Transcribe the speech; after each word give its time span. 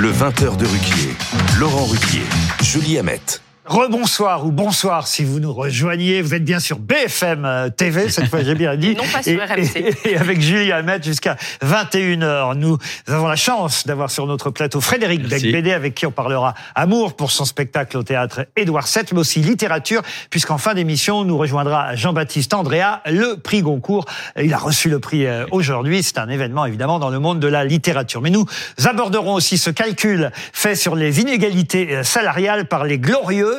Le 0.00 0.12
20h 0.12 0.56
de 0.56 0.64
Ruquier. 0.64 1.16
Laurent 1.58 1.86
Ruquier. 1.86 2.22
Julie 2.62 2.98
Hamet. 2.98 3.40
Rebonsoir 3.68 4.46
ou 4.46 4.50
bonsoir 4.50 5.06
si 5.06 5.24
vous 5.24 5.40
nous 5.40 5.52
rejoignez. 5.52 6.22
Vous 6.22 6.32
êtes 6.32 6.44
bien 6.44 6.58
sur 6.58 6.78
BFM 6.78 7.44
euh, 7.44 7.68
TV, 7.68 8.08
cette 8.08 8.30
fois 8.30 8.42
j'ai 8.42 8.54
bien 8.54 8.76
dit. 8.76 8.94
non 8.96 9.04
pas 9.12 9.22
sur 9.22 9.32
et, 9.32 9.44
RMC. 9.44 9.94
Et, 10.04 10.12
et 10.12 10.16
avec 10.16 10.40
Julie 10.40 10.72
Hamet 10.72 11.02
jusqu'à 11.02 11.36
21h. 11.62 12.54
Nous 12.54 12.78
avons 13.08 13.26
la 13.26 13.36
chance 13.36 13.86
d'avoir 13.86 14.10
sur 14.10 14.26
notre 14.26 14.48
plateau 14.48 14.80
Frédéric. 14.80 15.28
Becbédé 15.28 15.72
avec 15.72 15.94
qui 15.94 16.06
on 16.06 16.10
parlera 16.10 16.54
amour 16.74 17.14
pour 17.14 17.30
son 17.30 17.44
spectacle 17.44 17.98
au 17.98 18.02
théâtre 18.02 18.46
Édouard 18.56 18.86
VII, 18.86 19.04
mais 19.12 19.18
aussi 19.18 19.40
littérature, 19.40 20.00
puisqu'en 20.30 20.56
fin 20.56 20.72
d'émission, 20.72 21.24
nous 21.24 21.36
rejoindra 21.36 21.94
Jean-Baptiste 21.94 22.54
Andrea, 22.54 23.02
le 23.04 23.34
prix 23.36 23.60
Goncourt. 23.60 24.06
Il 24.40 24.54
a 24.54 24.58
reçu 24.58 24.88
le 24.88 24.98
prix 24.98 25.26
euh, 25.26 25.44
aujourd'hui. 25.50 26.02
C'est 26.02 26.16
un 26.16 26.30
événement 26.30 26.64
évidemment 26.64 26.98
dans 26.98 27.10
le 27.10 27.18
monde 27.18 27.38
de 27.38 27.48
la 27.48 27.66
littérature. 27.66 28.22
Mais 28.22 28.30
nous 28.30 28.46
aborderons 28.82 29.34
aussi 29.34 29.58
ce 29.58 29.68
calcul 29.68 30.30
fait 30.54 30.74
sur 30.74 30.94
les 30.94 31.20
inégalités 31.20 31.96
euh, 31.96 32.02
salariales 32.02 32.66
par 32.66 32.84
les 32.84 32.98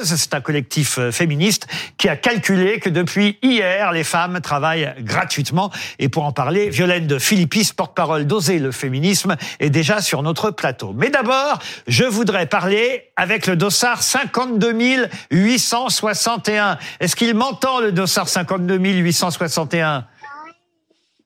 C'est 0.03 0.33
un 0.33 0.41
collectif 0.41 0.97
euh, 0.97 1.11
féministe 1.11 1.67
qui 1.97 2.09
a 2.09 2.15
calculé 2.15 2.79
que 2.79 2.89
depuis 2.89 3.37
hier, 3.41 3.91
les 3.91 4.03
femmes 4.03 4.39
travaillent 4.41 4.93
gratuitement. 4.99 5.71
Et 5.99 6.09
pour 6.09 6.25
en 6.25 6.31
parler, 6.31 6.69
Violaine 6.69 7.07
de 7.07 7.19
Philippis, 7.19 7.71
porte-parole 7.75 8.25
d'Oser 8.25 8.59
le 8.59 8.71
féminisme, 8.71 9.35
est 9.59 9.69
déjà 9.69 10.01
sur 10.01 10.23
notre 10.23 10.51
plateau. 10.51 10.93
Mais 10.95 11.09
d'abord, 11.09 11.59
je 11.87 12.03
voudrais 12.05 12.45
parler 12.45 13.11
avec 13.15 13.47
le 13.47 13.55
dossard 13.55 14.01
52 14.01 15.07
861. 15.31 16.77
Est-ce 16.99 17.15
qu'il 17.15 17.33
m'entend, 17.33 17.79
le 17.79 17.91
dossard 17.91 18.29
52 18.29 18.77
861 18.77 20.05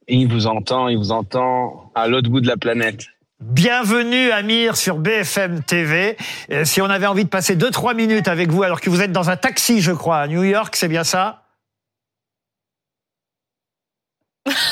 Il 0.07 0.27
vous 0.27 0.47
entend, 0.47 0.87
il 0.87 0.97
vous 0.97 1.11
entend 1.11 1.91
à 1.95 2.07
l'autre 2.07 2.29
bout 2.29 2.41
de 2.41 2.47
la 2.47 2.57
planète. 2.57 3.05
Bienvenue 3.45 4.31
Amir 4.31 4.77
sur 4.77 4.97
BFM 4.97 5.63
TV. 5.63 6.15
Euh, 6.49 6.63
si 6.63 6.81
on 6.81 6.85
avait 6.85 7.07
envie 7.07 7.25
de 7.25 7.29
passer 7.29 7.57
2-3 7.57 7.93
minutes 7.93 8.29
avec 8.29 8.49
vous 8.49 8.63
alors 8.63 8.79
que 8.79 8.89
vous 8.89 9.01
êtes 9.01 9.11
dans 9.11 9.29
un 9.29 9.35
taxi, 9.35 9.81
je 9.81 9.91
crois, 9.91 10.19
à 10.19 10.27
New 10.27 10.43
York, 10.43 10.77
c'est 10.77 10.87
bien 10.87 11.03
ça? 11.03 11.42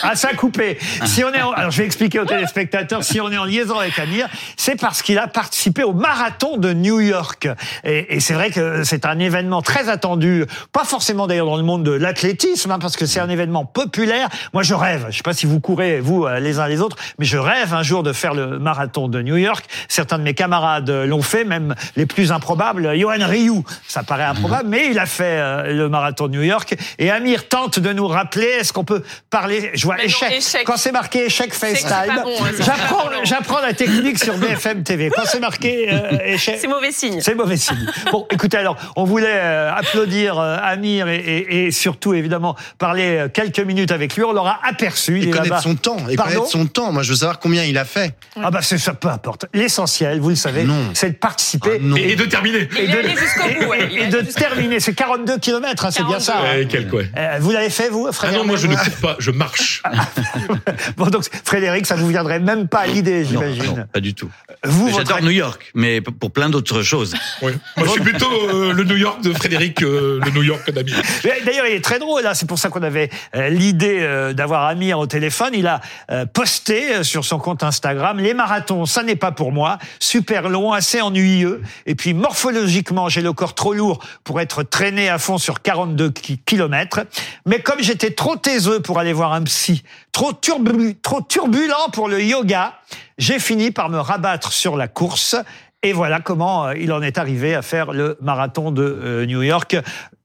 Ah, 0.04 0.16
ça 0.16 0.30
a 0.30 0.34
coupé. 0.34 0.78
Si 1.06 1.24
on 1.24 1.32
est 1.34 1.42
en- 1.42 1.52
alors 1.52 1.72
je 1.72 1.78
vais 1.78 1.86
expliquer 1.86 2.20
aux 2.20 2.26
téléspectateurs, 2.26 3.04
si 3.06 3.22
on 3.22 3.32
est 3.32 3.38
en 3.38 3.46
liaison 3.46 3.80
avec 3.80 3.98
Amir, 4.00 4.28
c'est 4.58 4.76
parce 4.80 5.02
qu'il 5.02 5.18
a 5.18 5.28
participé 5.28 5.84
au 5.84 5.94
marathon 5.94 6.58
de 6.58 6.74
New 6.74 7.00
York. 7.00 7.48
Et, 7.86 8.16
et 8.16 8.20
c'est 8.20 8.34
vrai 8.34 8.52
que 8.52 8.84
c'est 8.84 9.06
un 9.06 9.18
événement 9.18 9.62
très 9.62 9.88
attendu, 9.88 10.46
pas 10.74 10.84
forcément 10.84 11.26
d'ailleurs 11.26 11.46
dans 11.46 11.56
le 11.56 11.64
monde 11.64 11.84
de 11.84 11.92
l'athlétisme, 11.92 12.70
hein, 12.72 12.80
parce 12.80 12.98
que 12.98 13.06
c'est 13.06 13.22
un 13.22 13.30
événement 13.30 13.64
populaire. 13.66 14.28
Moi, 14.54 14.64
je 14.64 14.74
rêve, 14.74 15.08
je 15.10 15.18
sais 15.18 15.24
pas 15.24 15.34
si 15.34 15.46
vous 15.46 15.62
courez, 15.62 16.02
vous, 16.02 16.26
euh, 16.26 16.40
les 16.40 16.60
uns 16.60 16.68
les 16.68 16.82
autres, 16.82 16.98
mais 17.18 17.26
je 17.26 17.38
rêve 17.38 17.74
un 17.74 17.84
jour 17.84 18.04
de 18.04 18.12
faire 18.12 18.34
le 18.34 18.60
marathon 18.60 19.08
de 19.08 19.22
New 19.22 19.38
York. 19.38 19.64
Certains 19.88 20.18
de 20.18 20.24
mes 20.24 20.34
camarades 20.34 20.90
l'ont 20.90 21.22
fait, 21.22 21.46
même 21.46 21.76
les 21.96 22.06
plus 22.06 22.34
improbables. 22.34 22.94
Johan 23.00 23.26
Rioux, 23.26 23.64
ça 23.88 24.04
paraît 24.04 24.24
improbable, 24.26 24.68
mais 24.68 24.90
il 24.92 25.00
a 25.00 25.06
fait 25.06 25.24
euh, 25.40 25.72
le 25.74 25.88
marathon 25.88 26.28
de 26.28 26.34
New 26.34 26.44
York. 26.44 26.76
Et 27.00 27.10
Amir 27.10 27.48
tente 27.48 27.80
de 27.80 27.94
nous 27.94 28.08
rappeler, 28.08 28.48
est-ce 28.48 28.74
qu'on 28.74 28.84
peut 28.84 29.04
parler 29.30 29.61
Je 29.74 29.84
vois 29.86 29.98
non, 29.98 30.04
échec. 30.04 30.32
échec. 30.32 30.64
Quand 30.66 30.78
c'est 30.78 30.92
marqué 30.92 31.26
échec 31.26 31.54
FaceTime, 31.54 32.22
bon, 32.24 32.34
hein, 32.44 32.50
j'apprends, 32.60 33.04
pas 33.08 33.16
bon. 33.16 33.22
j'apprends 33.26 33.60
la 33.62 33.74
technique 33.74 34.24
sur 34.24 34.38
BFM 34.38 34.84
TV. 34.84 35.10
Quand 35.16 35.24
c'est 35.26 35.40
marqué 35.40 35.88
euh, 35.92 36.18
échec, 36.26 36.58
C'est 36.60 36.68
mauvais 36.68 36.92
signe. 36.92 37.22
c'est 37.22 37.36
mauvais 37.36 37.58
signe. 37.58 37.86
Bon, 38.12 38.26
écoutez, 38.32 38.58
alors, 38.58 38.78
on 38.96 39.04
voulait 39.04 39.28
euh, 39.30 39.74
applaudir 39.74 40.40
euh, 40.40 40.58
Amir 40.62 41.08
et, 41.08 41.18
et- 41.18 41.66
et 41.68 41.72
surtout, 41.72 42.14
évidemment, 42.14 42.56
parler 42.78 43.26
quelques 43.34 43.60
minutes 43.60 43.92
avec 43.92 44.16
lui. 44.16 44.24
On 44.24 44.32
l'aura 44.34 44.60
aperçu. 44.64 45.18
Il 45.20 45.26
Et 45.26 45.28
est 45.30 45.32
connaître 45.32 45.62
son 45.62 45.76
temps. 45.76 45.98
Et 46.10 46.16
Pardon 46.16 46.34
connaître 46.34 46.52
son 46.52 46.66
temps. 46.68 46.92
Moi, 46.92 47.04
je 47.04 47.10
veux 47.10 47.16
savoir 47.18 47.40
combien 47.40 47.64
il 47.64 47.78
a 47.78 47.86
fait. 47.86 48.16
Ah 48.42 48.52
bah, 48.52 48.60
c'est 48.62 48.78
ça, 48.78 48.94
peu 48.94 49.08
importe. 49.10 49.46
L'essentiel, 49.54 50.20
vous 50.20 50.30
le 50.30 50.36
savez, 50.36 50.64
Non. 50.64 50.90
c'est 50.94 51.10
de 51.10 51.16
participer. 51.16 51.72
Ah 51.76 51.80
non. 51.82 51.96
et, 51.98 52.12
Et 52.12 52.16
de 52.16 52.26
terminer. 52.26 52.68
Et- 52.78 52.88
bout. 52.88 53.68
ouais. 53.70 53.90
Il 53.92 54.10
de 54.10 54.22
terminer. 54.22 54.80
C'est 54.80 54.94
42 54.94 55.38
kilomètres, 55.40 55.86
hein, 55.86 55.92
c'est 55.92 56.04
bien 56.04 56.20
ça. 56.20 56.34
42. 56.34 56.48
hein. 56.48 56.58
Ouais, 56.60 56.68
quel 56.70 56.94
ouais. 56.94 57.10
Euh, 57.18 57.38
vous 57.40 57.52
l'avez 57.52 57.70
fait, 57.70 57.90
vous, 57.90 58.08
Ah 58.08 58.12
Frédéric 58.12 58.42
non, 58.42 58.48
moi 58.48 58.58
je 58.58 58.68
ne 58.68 58.76
cours 58.76 58.96
pas, 59.02 59.16
je 59.20 59.32
marche. 59.32 59.51
Bon, 60.98 61.08
donc, 61.08 61.26
Frédéric, 61.44 61.86
ça 61.86 61.96
vous 61.96 62.08
viendrait 62.08 62.40
même 62.40 62.68
pas 62.68 62.80
à 62.80 62.88
l'idée, 62.88 63.26
j'imagine. 63.26 63.64
non, 63.64 63.86
pas 63.92 64.00
du 64.00 64.14
tout. 64.14 64.30
Vous, 64.64 64.90
J'adore 64.90 65.04
votre- 65.18 65.22
New 65.24 65.32
York, 65.32 65.72
mais 65.74 66.02
pour 66.02 66.32
plein 66.32 66.50
d'autres 66.50 66.82
choses. 66.82 67.14
Ouais. 67.42 67.54
Moi 67.78 67.86
je 67.88 67.92
suis 67.92 68.02
plutôt 68.02 68.32
euh, 68.32 68.74
le 68.74 68.84
New 68.84 68.96
York 68.98 69.22
de 69.24 69.34
Frédéric, 69.34 69.82
euh, 69.84 70.20
le 70.24 70.32
New 70.32 70.44
York 70.44 70.70
d'Ami. 70.72 70.94
Mais 71.24 71.42
D'ailleurs, 71.46 71.66
il 71.68 71.74
est 71.76 71.84
très 71.84 72.00
drôle. 72.00 72.22
Là, 72.22 72.34
c'est 72.36 72.46
pour 72.48 72.60
ça 72.60 72.70
qu'on 72.70 72.84
avait 72.84 73.10
euh, 73.36 73.50
l'idée 73.50 74.00
euh, 74.02 74.34
d'avoir 74.34 74.66
Amir 74.66 75.00
au 75.00 75.08
téléphone. 75.08 75.52
Il 75.54 75.68
a 75.68 75.82
euh, 76.12 76.26
posté 76.26 76.96
euh, 76.96 77.04
sur 77.04 77.26
son 77.26 77.40
compte 77.40 77.64
Instagram 77.64 78.20
les 78.20 78.34
marathons. 78.34 78.86
Ça 78.86 79.04
n'est 79.04 79.16
pas 79.16 79.32
pour 79.32 79.52
moi. 79.52 79.78
Super 80.00 80.50
long, 80.50 80.72
assez 80.74 81.02
ennuyeux. 81.02 81.62
Et 81.86 81.96
puis 81.96 82.14
morphologiquement, 82.14 83.10
j'ai 83.10 83.22
le 83.22 83.34
corps 83.34 83.56
trop 83.56 83.74
lourd 83.74 84.04
pour 84.24 84.40
être 84.42 84.64
traîné 84.64 85.10
à 85.10 85.18
fond 85.18 85.38
sur 85.38 85.62
42 85.62 86.12
kilomètres. 86.46 87.02
Mais 87.46 87.60
comme 87.62 87.82
j'étais 87.82 88.12
trop 88.12 88.36
taiseux 88.36 88.80
pour 88.82 89.00
aller 89.00 89.14
voir 89.14 89.34
un 89.34 89.41
psy, 89.44 89.84
trop, 90.12 90.32
turbu- 90.34 90.96
trop 91.02 91.22
turbulent 91.22 91.90
pour 91.94 92.08
le 92.08 92.22
yoga, 92.24 92.74
j'ai 93.18 93.40
fini 93.40 93.72
par 93.72 93.90
me 93.90 94.00
rabattre 94.00 94.52
sur 94.52 94.78
la 94.78 94.88
course. 94.88 95.36
Et 95.84 95.94
voilà 95.94 96.20
comment 96.20 96.68
euh, 96.68 96.76
il 96.76 96.94
en 96.94 97.02
est 97.02 97.18
arrivé 97.18 97.56
à 97.56 97.62
faire 97.62 97.92
le 97.92 98.18
marathon 98.22 98.72
de 98.72 98.84
euh, 98.84 99.26
New 99.26 99.42
York. 99.42 99.76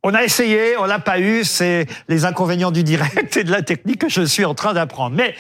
On 0.03 0.15
a 0.15 0.23
essayé, 0.23 0.77
on 0.79 0.85
l'a 0.85 1.01
pas 1.01 1.19
eu. 1.19 1.43
C'est 1.43 1.87
les 2.09 2.25
inconvénients 2.25 2.71
du 2.71 2.85
direct 2.85 3.37
et 3.37 3.43
de 3.45 3.51
la 3.51 3.63
technique 3.63 4.03
que 4.03 4.09
je 4.09 4.23
suis 4.23 4.45
en 4.45 4.55
train 4.55 4.73
d'apprendre. 4.73 5.17
Mais, 5.17 5.35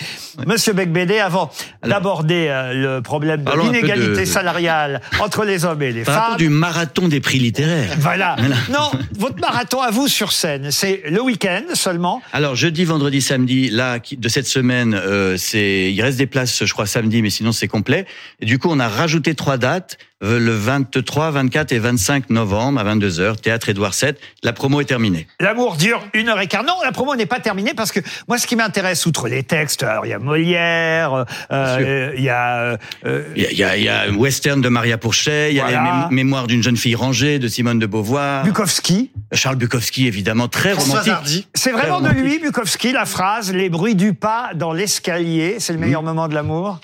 Monsieur 0.46 0.72
Becbédé, 0.72 1.18
avant 1.18 1.50
d'aborder 1.84 2.48
euh, 2.48 2.96
le 2.96 3.02
problème 3.02 3.44
de 3.44 3.60
l'inégalité 3.60 4.20
de- 4.20 4.24
salariale 4.24 5.00
entre 5.20 5.44
les 5.44 5.64
hommes 5.64 5.82
et 5.82 5.92
les 5.92 6.02
Par 6.02 6.30
femmes. 6.30 6.36
du 6.38 6.48
marathon 6.48 7.06
des 7.06 7.20
prix 7.20 7.38
littéraires. 7.38 7.90
Voilà. 7.98 8.36
Non, 8.70 8.90
votre 9.16 9.38
marathon 9.40 9.80
à 9.82 9.90
vous 9.90 10.08
sur 10.08 10.32
scène, 10.32 10.70
c'est 10.72 11.02
le 11.08 11.22
week-end 11.22 11.62
seulement. 11.74 12.20
Alors 12.32 12.56
jeudi, 12.56 12.84
vendredi, 12.84 13.20
samedi, 13.20 13.70
là 13.70 13.98
de 14.10 14.28
cette 14.28 14.46
semaine, 14.48 14.94
euh, 14.94 15.36
c'est 15.36 15.92
il 15.92 16.02
reste 16.02 16.18
des 16.18 16.26
places, 16.26 16.64
je 16.64 16.72
crois 16.72 16.86
samedi, 16.86 17.22
mais 17.22 17.30
sinon 17.30 17.52
c'est 17.52 17.68
complet. 17.68 18.04
Et 18.40 18.46
du 18.46 18.58
coup, 18.58 18.68
on 18.70 18.80
a 18.80 18.88
rajouté 18.88 19.34
trois 19.36 19.58
dates 19.58 19.96
le 20.22 20.50
23, 20.52 21.30
24 21.30 21.72
et 21.72 21.78
25 21.78 22.30
novembre 22.30 22.80
à 22.80 22.84
22 22.84 23.08
h 23.10 23.36
Théâtre 23.40 23.68
Édouard 23.68 23.92
VII. 24.00 24.14
La 24.42 24.52
promo 24.54 24.80
est 24.80 24.86
terminée. 24.86 25.26
L'amour 25.40 25.76
dure 25.76 26.02
une 26.14 26.28
heure 26.28 26.40
et 26.40 26.46
quart. 26.46 26.64
Non, 26.64 26.74
la 26.82 26.92
promo 26.92 27.14
n'est 27.16 27.26
pas 27.26 27.38
terminée 27.40 27.74
parce 27.74 27.92
que 27.92 28.00
moi, 28.26 28.38
ce 28.38 28.46
qui 28.46 28.56
m'intéresse, 28.56 29.04
outre 29.04 29.28
les 29.28 29.42
textes, 29.42 29.82
alors 29.82 30.06
il 30.06 30.10
y 30.10 30.12
a 30.14 30.18
Molière, 30.18 31.26
euh, 31.52 32.12
il 32.16 32.24
y 32.24 32.30
a 32.30 32.56
euh, 32.60 32.76
euh, 33.04 33.24
Il 33.36 33.42
y 33.42 33.62
a, 33.62 33.76
il 33.76 33.82
y 33.82 33.82
il 33.82 33.84
y 33.84 33.88
a 33.88 34.02
un 34.02 34.14
western 34.14 34.60
de 34.60 34.68
Maria 34.68 34.96
Pourchet, 34.96 35.50
il 35.52 35.56
y 35.56 35.60
a 35.60 35.68
les 35.68 35.74
mém- 35.76 36.10
mémoires 36.10 36.46
d'une 36.46 36.62
jeune 36.62 36.76
fille 36.76 36.94
rangée 36.94 37.38
de 37.38 37.46
Simone 37.46 37.78
de 37.78 37.86
Beauvoir, 37.86 38.42
Bukowski. 38.44 39.10
Charles 39.32 39.56
Bukowski 39.56 40.06
évidemment 40.06 40.48
très 40.48 40.72
romantique. 40.72 41.46
C'est 41.54 41.72
vraiment 41.72 42.00
de 42.00 42.08
lui, 42.08 42.38
Bukowski, 42.38 42.92
la 42.92 43.04
phrase 43.04 43.52
Les 43.52 43.68
bruits 43.68 43.94
du 43.94 44.14
pas 44.14 44.50
dans 44.54 44.72
l'escalier, 44.72 45.56
c'est 45.58 45.72
le 45.74 45.78
meilleur 45.78 46.02
moment 46.02 46.26
de 46.28 46.34
l'amour. 46.34 46.80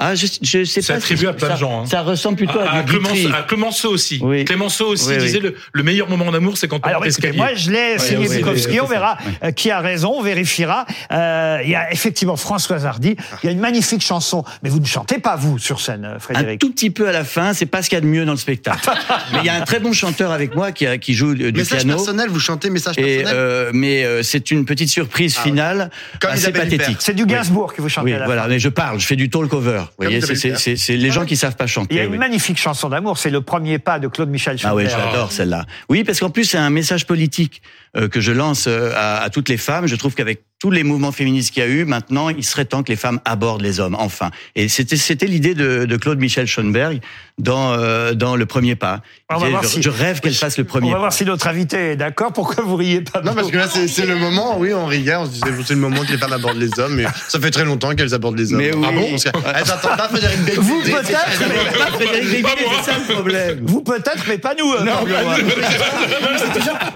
Ah, 0.00 0.14
je, 0.14 0.26
je 0.42 0.62
sais 0.64 0.80
C'est 0.80 0.92
pas. 0.92 0.98
attribué 0.98 1.22
si- 1.22 1.26
à 1.26 1.32
plein 1.32 1.48
de 1.48 1.52
ça- 1.54 1.58
gens, 1.58 1.82
hein. 1.82 1.86
Ça 1.86 2.02
ressemble 2.02 2.36
plutôt 2.36 2.60
à, 2.60 2.70
à, 2.70 2.82
Guitry. 2.82 3.00
Clémenceau, 3.00 3.34
à 3.36 3.42
Clémenceau 3.42 3.90
aussi. 3.90 4.20
Oui. 4.22 4.44
Clémenceau 4.44 4.86
aussi 4.90 5.08
Oui, 5.08 5.14
oui. 5.18 5.22
disait 5.24 5.40
le, 5.40 5.56
le 5.72 5.82
meilleur 5.82 6.08
moment 6.08 6.30
d'amour, 6.30 6.56
c'est 6.56 6.68
quand 6.68 6.78
on 6.84 6.88
Alors 6.88 7.04
écoutez, 7.04 7.32
moi 7.32 7.48
je 7.56 7.72
l'ai 7.72 7.98
signé 7.98 8.28
oui, 8.28 8.36
Bukowski, 8.36 8.74
oui, 8.74 8.80
on 8.80 8.86
verra 8.86 9.18
oui. 9.26 9.32
euh, 9.42 9.50
qui 9.50 9.72
a 9.72 9.80
raison, 9.80 10.12
on 10.16 10.22
vérifiera. 10.22 10.86
Euh, 11.10 11.58
il 11.64 11.70
y 11.70 11.74
a 11.74 11.92
effectivement 11.92 12.36
Françoise 12.36 12.86
Hardy, 12.86 13.16
il 13.42 13.46
y 13.46 13.48
a 13.48 13.52
une 13.52 13.58
magnifique 13.58 14.00
chanson, 14.02 14.44
mais 14.62 14.70
vous 14.70 14.78
ne 14.78 14.84
chantez 14.86 15.18
pas 15.18 15.34
vous 15.34 15.58
sur 15.58 15.80
scène, 15.80 16.04
euh, 16.04 16.14
Un 16.14 16.18
Frédéric. 16.20 16.60
tout 16.60 16.70
petit 16.70 16.90
peu 16.90 17.08
à 17.08 17.12
la 17.12 17.24
fin, 17.24 17.52
c'est 17.52 17.66
pas 17.66 17.82
ce 17.82 17.88
qu'il 17.88 17.96
y 17.96 17.98
a 17.98 18.02
de 18.02 18.06
mieux 18.06 18.24
dans 18.24 18.30
le 18.32 18.38
spectacle. 18.38 18.88
mais 19.32 19.38
il 19.40 19.46
y 19.46 19.48
a 19.50 19.54
un 19.54 19.62
très 19.62 19.80
bon 19.80 19.92
chanteur 19.92 20.30
avec 20.30 20.54
moi 20.54 20.70
qui, 20.70 20.86
a- 20.86 20.98
qui 20.98 21.14
joue 21.14 21.34
du 21.34 21.50
Message 21.52 21.78
piano. 21.82 21.96
personnel, 21.96 22.28
vous 22.28 22.38
chantez 22.38 22.70
message 22.70 22.94
Et 22.98 23.02
personnel. 23.18 23.34
euh, 23.36 23.70
mais 23.74 24.04
euh, 24.04 24.22
c'est 24.22 24.52
une 24.52 24.64
petite 24.64 24.90
surprise 24.90 25.34
Ah 25.40 25.42
finale 25.42 25.90
Comme 26.20 26.30
assez 26.30 26.42
Isabelle 26.42 26.68
pathétique. 26.68 26.98
C'est 27.00 27.14
du 27.14 27.26
Gainsbourg 27.26 27.74
que 27.74 27.82
vous 27.82 27.88
chantez 27.88 28.14
à 28.14 28.20
la 28.20 28.26
voilà. 28.26 28.46
Mais 28.46 28.60
je 28.60 28.68
parle, 28.68 29.00
je 29.00 29.06
fais 29.06 29.16
du 29.16 29.28
talk 29.28 29.52
over. 29.52 29.82
Vous 29.98 30.04
voyez, 30.04 30.20
c'est- 30.20 30.96
les 30.96 31.10
gens 31.10 31.24
qui 31.24 31.36
savent 31.36 31.56
pas 31.56 31.64
Il 31.64 31.68
y 31.68 31.70
chanter. 31.70 32.00
a 32.00 32.04
une 32.04 32.12
oui. 32.12 32.18
magnifique 32.18 32.58
chanson 32.58 32.88
d'amour, 32.88 33.18
c'est 33.18 33.30
le 33.30 33.40
premier 33.40 33.78
pas 33.78 33.98
de 33.98 34.08
Claude 34.08 34.28
Michel 34.30 34.56
Ah 34.64 34.74
oui, 34.74 34.88
Schubert. 34.88 35.10
j'adore 35.12 35.32
celle-là. 35.32 35.64
Oui, 35.88 36.04
parce 36.04 36.20
qu'en 36.20 36.30
plus 36.30 36.44
c'est 36.44 36.58
un 36.58 36.70
message 36.70 37.06
politique 37.06 37.62
euh, 37.96 38.08
que 38.08 38.20
je 38.20 38.32
lance 38.32 38.66
euh, 38.66 38.92
à, 38.94 39.22
à 39.22 39.30
toutes 39.30 39.48
les 39.48 39.56
femmes. 39.56 39.86
Je 39.86 39.96
trouve 39.96 40.14
qu'avec 40.14 40.42
tous 40.60 40.70
les 40.72 40.82
mouvements 40.82 41.12
féministes 41.12 41.52
qu'il 41.52 41.62
y 41.62 41.66
a 41.66 41.68
eu, 41.68 41.84
maintenant, 41.84 42.30
il 42.30 42.42
serait 42.44 42.64
temps 42.64 42.82
que 42.82 42.90
les 42.90 42.96
femmes 42.96 43.20
abordent 43.24 43.62
les 43.62 43.78
hommes, 43.78 43.94
enfin. 43.96 44.30
Et 44.56 44.68
c'était 44.68 44.96
c'était 44.96 45.26
l'idée 45.26 45.54
de, 45.54 45.84
de 45.84 45.96
Claude 45.96 46.18
Michel 46.18 46.46
Schoenberg 46.48 47.00
dans 47.38 47.74
euh, 47.74 48.14
dans 48.14 48.34
le 48.34 48.44
premier 48.44 48.74
pas. 48.74 49.00
On 49.30 49.38
va 49.38 49.50
voir 49.50 49.62
je, 49.62 49.68
si- 49.68 49.82
je 49.82 49.88
rêve 49.90 50.18
qu'elle 50.20 50.34
fasse 50.34 50.58
le 50.58 50.64
On 50.64 50.66
premier 50.66 50.88
va 50.88 50.94
pas. 50.94 50.98
voir 51.00 51.12
si 51.12 51.24
notre 51.24 51.46
invité 51.46 51.92
est 51.92 51.96
d'accord. 51.96 52.32
Pourquoi 52.32 52.64
vous 52.64 52.74
riez 52.74 53.02
pas 53.02 53.20
Non, 53.20 53.34
parce 53.34 53.50
que 53.52 53.56
là, 53.56 53.66
c'est 53.68 54.06
le 54.06 54.16
moment, 54.16 54.58
oui, 54.58 54.72
on 54.74 54.86
riait, 54.86 55.14
on 55.14 55.26
se 55.26 55.30
disait, 55.30 55.46
c'est 55.64 55.74
le 55.74 55.80
moment 55.80 56.02
que 56.04 56.10
les 56.10 56.18
femmes 56.18 56.32
abordent 56.32 56.56
les 56.58 56.76
hommes, 56.80 56.94
mais 56.96 57.04
ça 57.28 57.38
fait 57.38 57.50
très 57.52 57.64
longtemps 57.64 57.94
qu'elles 57.94 58.14
abordent 58.14 58.38
les 58.38 58.52
hommes. 58.52 58.58
Mais 58.58 58.74
oui. 58.74 58.84
Ah 58.84 58.92
bon 58.92 59.06
Eh, 59.14 59.62
T'entends 59.64 59.96
pas 59.96 60.08
Frédéric 60.08 60.38
Becbédé 60.40 60.60
Vous 60.60 60.80
peut-être, 60.82 61.40
mais 61.40 61.78
Pas 61.78 61.86
Frédéric 61.92 62.30
Béguet, 62.30 62.42
Pas 62.42 62.54
moi. 62.64 62.72
c'est 62.84 62.90
ça 62.90 62.98
le 62.98 63.14
problème. 63.14 63.60
vous 63.62 63.80
peut-être, 63.82 64.24
mais 64.26 64.38
pas 64.38 64.54
nous. 64.58 64.72
euh, 64.72 64.84
Pablo. 64.84 65.44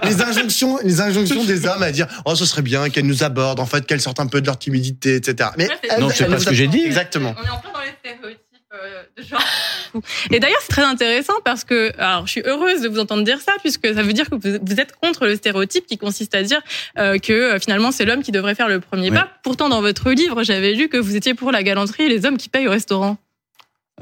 les 0.04 0.20
injonctions, 0.22 0.78
les 0.82 1.00
injonctions 1.00 1.44
des 1.44 1.66
hommes 1.66 1.82
à 1.82 1.92
dire, 1.92 2.06
oh, 2.24 2.34
ce 2.34 2.44
serait 2.44 2.62
bien 2.62 2.88
qu'elles 2.90 3.06
nous 3.06 3.22
abordent, 3.22 3.51
en 3.60 3.66
fait, 3.66 3.86
qu'elles 3.86 4.00
sortent 4.00 4.20
un 4.20 4.26
peu 4.26 4.40
de 4.40 4.46
leur 4.46 4.58
timidité, 4.58 5.16
etc. 5.16 5.50
Mais 5.56 5.68
Ouais, 5.68 6.00
Non, 6.00 6.08
c'est 6.10 6.26
pas 6.26 6.38
ce 6.38 6.46
que 6.46 6.54
j'ai 6.54 6.68
dit. 6.68 6.82
Exactement. 6.84 7.34
On 7.38 7.46
est 7.46 7.50
en 7.50 7.58
plein 7.58 7.72
dans 7.72 7.80
les 7.80 7.92
stéréotypes 7.98 8.38
euh, 8.74 9.02
de 9.16 9.22
genre. 9.22 9.42
Et 10.30 10.40
d'ailleurs, 10.40 10.60
c'est 10.62 10.72
très 10.72 10.82
intéressant 10.82 11.34
parce 11.44 11.64
que, 11.64 11.92
alors, 11.98 12.26
je 12.26 12.32
suis 12.32 12.42
heureuse 12.46 12.80
de 12.80 12.88
vous 12.88 12.98
entendre 12.98 13.24
dire 13.24 13.38
ça, 13.40 13.52
puisque 13.60 13.92
ça 13.94 14.02
veut 14.02 14.14
dire 14.14 14.30
que 14.30 14.36
vous 14.36 14.80
êtes 14.80 14.96
contre 14.96 15.26
le 15.26 15.36
stéréotype 15.36 15.86
qui 15.86 15.98
consiste 15.98 16.34
à 16.34 16.42
dire 16.42 16.60
euh, 16.98 17.18
que 17.18 17.32
euh, 17.32 17.58
finalement 17.58 17.92
c'est 17.92 18.06
l'homme 18.06 18.22
qui 18.22 18.32
devrait 18.32 18.54
faire 18.54 18.68
le 18.68 18.80
premier 18.80 19.10
pas. 19.10 19.28
Pourtant, 19.42 19.68
dans 19.68 19.82
votre 19.82 20.10
livre, 20.10 20.42
j'avais 20.42 20.72
lu 20.72 20.88
que 20.88 20.96
vous 20.96 21.16
étiez 21.16 21.34
pour 21.34 21.52
la 21.52 21.62
galanterie 21.62 22.04
et 22.04 22.08
les 22.08 22.24
hommes 22.24 22.38
qui 22.38 22.48
payent 22.48 22.66
au 22.66 22.70
restaurant. 22.70 23.18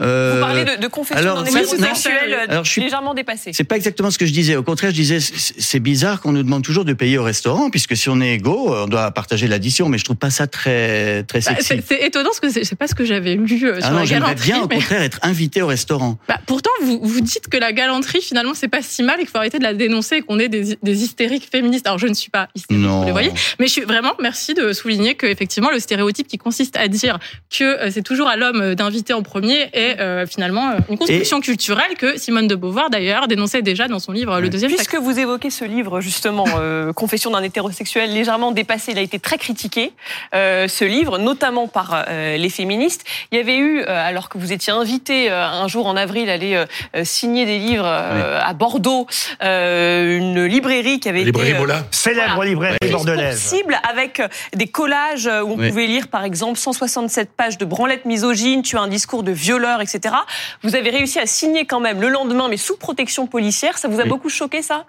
Euh, 0.00 0.34
Vous 0.34 0.40
parlez 0.40 0.64
de, 0.64 0.80
de 0.80 0.86
confession 0.86 1.16
alors, 1.20 1.44
non. 1.44 1.50
euh, 1.50 2.44
Alors, 2.48 2.64
je 2.64 2.70
suis- 2.70 2.80
légèrement 2.80 3.14
dépassé. 3.14 3.52
C'est 3.52 3.64
pas 3.64 3.76
exactement 3.76 4.10
ce 4.10 4.18
que 4.18 4.26
je 4.26 4.32
disais. 4.32 4.56
Au 4.56 4.62
contraire, 4.62 4.90
je 4.90 4.96
disais, 4.96 5.18
c'est 5.20 5.80
bizarre 5.80 6.20
qu'on 6.20 6.32
nous 6.32 6.42
demande 6.42 6.62
toujours 6.64 6.84
de 6.84 6.92
payer 6.92 7.18
au 7.18 7.22
restaurant, 7.22 7.70
puisque 7.70 7.96
si 7.96 8.08
on 8.08 8.20
est 8.20 8.34
égaux, 8.34 8.74
on 8.74 8.86
doit 8.86 9.10
partager 9.10 9.46
l'addition. 9.46 9.88
Mais 9.88 9.98
je 9.98 10.04
trouve 10.04 10.16
pas 10.16 10.30
ça 10.30 10.46
très 10.46 11.22
très 11.24 11.40
Bah, 11.40 11.54
sexy. 11.56 11.64
c'est 11.66 11.84
c'est 11.86 12.06
étonnant 12.06 12.30
parce 12.30 12.40
que 12.40 12.64
c'est 12.64 12.76
pas 12.76 12.86
ce 12.86 12.94
que 12.94 13.04
j'avais 13.04 13.34
lu 13.34 13.60
euh, 13.66 13.76
sur 13.78 13.86
ah 13.86 13.90
non, 13.90 13.98
la 14.00 14.04
j'aimerais 14.04 14.34
bien 14.34 14.62
au 14.62 14.68
contraire 14.68 15.02
être 15.02 15.18
invité 15.22 15.62
au 15.62 15.66
restaurant. 15.66 16.18
Bah, 16.28 16.38
pourtant, 16.46 16.70
vous, 16.82 17.00
vous 17.02 17.20
dites 17.20 17.48
que 17.48 17.56
la 17.56 17.72
galanterie, 17.72 18.22
finalement, 18.22 18.54
c'est 18.54 18.68
pas 18.68 18.82
si 18.82 19.02
mal 19.02 19.16
et 19.16 19.22
qu'il 19.22 19.30
faut 19.30 19.38
arrêter 19.38 19.58
de 19.58 19.64
la 19.64 19.74
dénoncer 19.74 20.16
et 20.16 20.22
qu'on 20.22 20.38
est 20.38 20.48
des, 20.48 20.78
des 20.82 21.02
hystériques 21.04 21.48
féministes. 21.50 21.86
Alors, 21.86 21.98
je 21.98 22.06
ne 22.06 22.14
suis 22.14 22.30
pas 22.30 22.48
hystérique, 22.54 22.82
Non. 22.82 23.00
vous 23.00 23.06
le 23.06 23.12
voyez. 23.12 23.32
Mais 23.58 23.66
je 23.66 23.72
suis 23.72 23.82
vraiment, 23.82 24.12
merci 24.20 24.54
de 24.54 24.72
souligner 24.72 25.14
que, 25.14 25.26
effectivement, 25.26 25.70
le 25.70 25.78
stéréotype 25.78 26.26
qui 26.28 26.38
consiste 26.38 26.76
à 26.76 26.88
dire 26.88 27.18
que 27.50 27.64
euh, 27.64 27.90
c'est 27.90 28.02
toujours 28.02 28.28
à 28.28 28.36
l'homme 28.36 28.74
d'inviter 28.74 29.12
en 29.12 29.22
premier 29.22 29.68
est 29.72 29.89
euh, 29.98 30.26
finalement 30.26 30.70
euh, 30.70 30.78
une 30.88 30.98
construction 30.98 31.40
culturelle 31.40 31.94
que 31.98 32.18
Simone 32.18 32.46
de 32.46 32.54
Beauvoir, 32.54 32.90
d'ailleurs, 32.90 33.26
dénonçait 33.28 33.62
déjà 33.62 33.88
dans 33.88 33.98
son 33.98 34.12
livre 34.12 34.40
Le 34.40 34.48
deuxième 34.48 34.70
sexe. 34.70 34.86
Puisque 34.86 35.02
vous 35.02 35.18
évoquez 35.18 35.50
ce 35.50 35.64
livre, 35.64 36.00
justement, 36.00 36.44
euh, 36.58 36.92
Confession 37.00 37.30
d'un 37.30 37.42
hétérosexuel 37.42 38.12
légèrement 38.12 38.52
dépassé, 38.52 38.92
il 38.92 38.98
a 38.98 39.02
été 39.02 39.18
très 39.18 39.38
critiqué, 39.38 39.92
euh, 40.34 40.68
ce 40.68 40.84
livre, 40.84 41.18
notamment 41.18 41.66
par 41.68 42.04
euh, 42.08 42.36
les 42.36 42.50
féministes. 42.50 43.04
Il 43.32 43.38
y 43.38 43.40
avait 43.40 43.56
eu, 43.58 43.82
alors 43.84 44.28
que 44.28 44.38
vous 44.38 44.52
étiez 44.52 44.72
invité 44.72 45.30
euh, 45.30 45.44
un 45.46 45.66
jour 45.68 45.86
en 45.86 45.96
avril 45.96 46.28
à 46.30 46.34
aller 46.34 46.64
signer 47.04 47.46
des 47.46 47.58
livres 47.58 47.86
euh, 47.86 48.40
à 48.42 48.52
Bordeaux, 48.52 49.06
euh, 49.42 50.18
une 50.18 50.44
librairie 50.44 51.00
qui 51.00 51.08
avait 51.08 51.24
Librairie 51.24 51.50
été... 51.50 51.56
euh, 51.58 51.60
Mola. 51.60 51.84
Célèbre 51.90 52.34
Voilà. 52.34 52.50
librairie 52.50 52.78
bordelaise. 52.90 53.38
cible 53.40 53.78
avec 53.88 54.22
des 54.54 54.66
collages 54.66 55.26
où 55.26 55.52
on 55.52 55.56
Oui. 55.58 55.68
pouvait 55.68 55.86
lire 55.86 56.08
par 56.08 56.24
exemple 56.24 56.58
167 56.58 57.30
pages 57.36 57.58
de 57.58 57.64
branlettes 57.64 58.04
misogynes, 58.04 58.62
tu 58.62 58.76
as 58.76 58.80
un 58.80 58.88
discours 58.88 59.22
de 59.22 59.32
etc. 59.80 60.14
Vous 60.62 60.74
avez 60.74 60.90
réussi 60.90 61.18
à 61.20 61.26
signer 61.26 61.64
quand 61.66 61.80
même 61.80 62.00
le 62.00 62.08
lendemain, 62.08 62.48
mais 62.48 62.56
sous 62.56 62.76
protection 62.76 63.26
policière. 63.26 63.78
Ça 63.78 63.88
vous 63.88 64.00
a 64.00 64.02
Oui. 64.04 64.08
beaucoup 64.08 64.28
choqué 64.28 64.62
ça? 64.62 64.84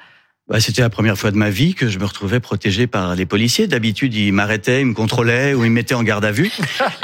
Bah, 0.52 0.60
C'était 0.60 0.82
la 0.82 0.90
première 0.90 1.18
fois 1.18 1.32
de 1.32 1.38
ma 1.38 1.50
vie 1.50 1.74
que 1.76 1.88
je 1.88 1.98
me 1.98 2.04
retrouvais 2.06 2.42
protégé 2.42 2.86
par 2.86 3.16
les 3.16 3.26
policiers. 3.26 3.68
D'habitude, 3.68 4.14
ils 4.14 4.34
m'arrêtaient, 4.34 4.82
ils 4.82 4.86
me 4.86 4.94
contrôlaient 4.94 5.54
ou 5.54 5.64
ils 5.64 5.70
me 5.70 5.76
mettaient 5.76 5.96
en 5.96 6.04
garde 6.04 6.26
à 6.26 6.32
vue. 6.32 6.52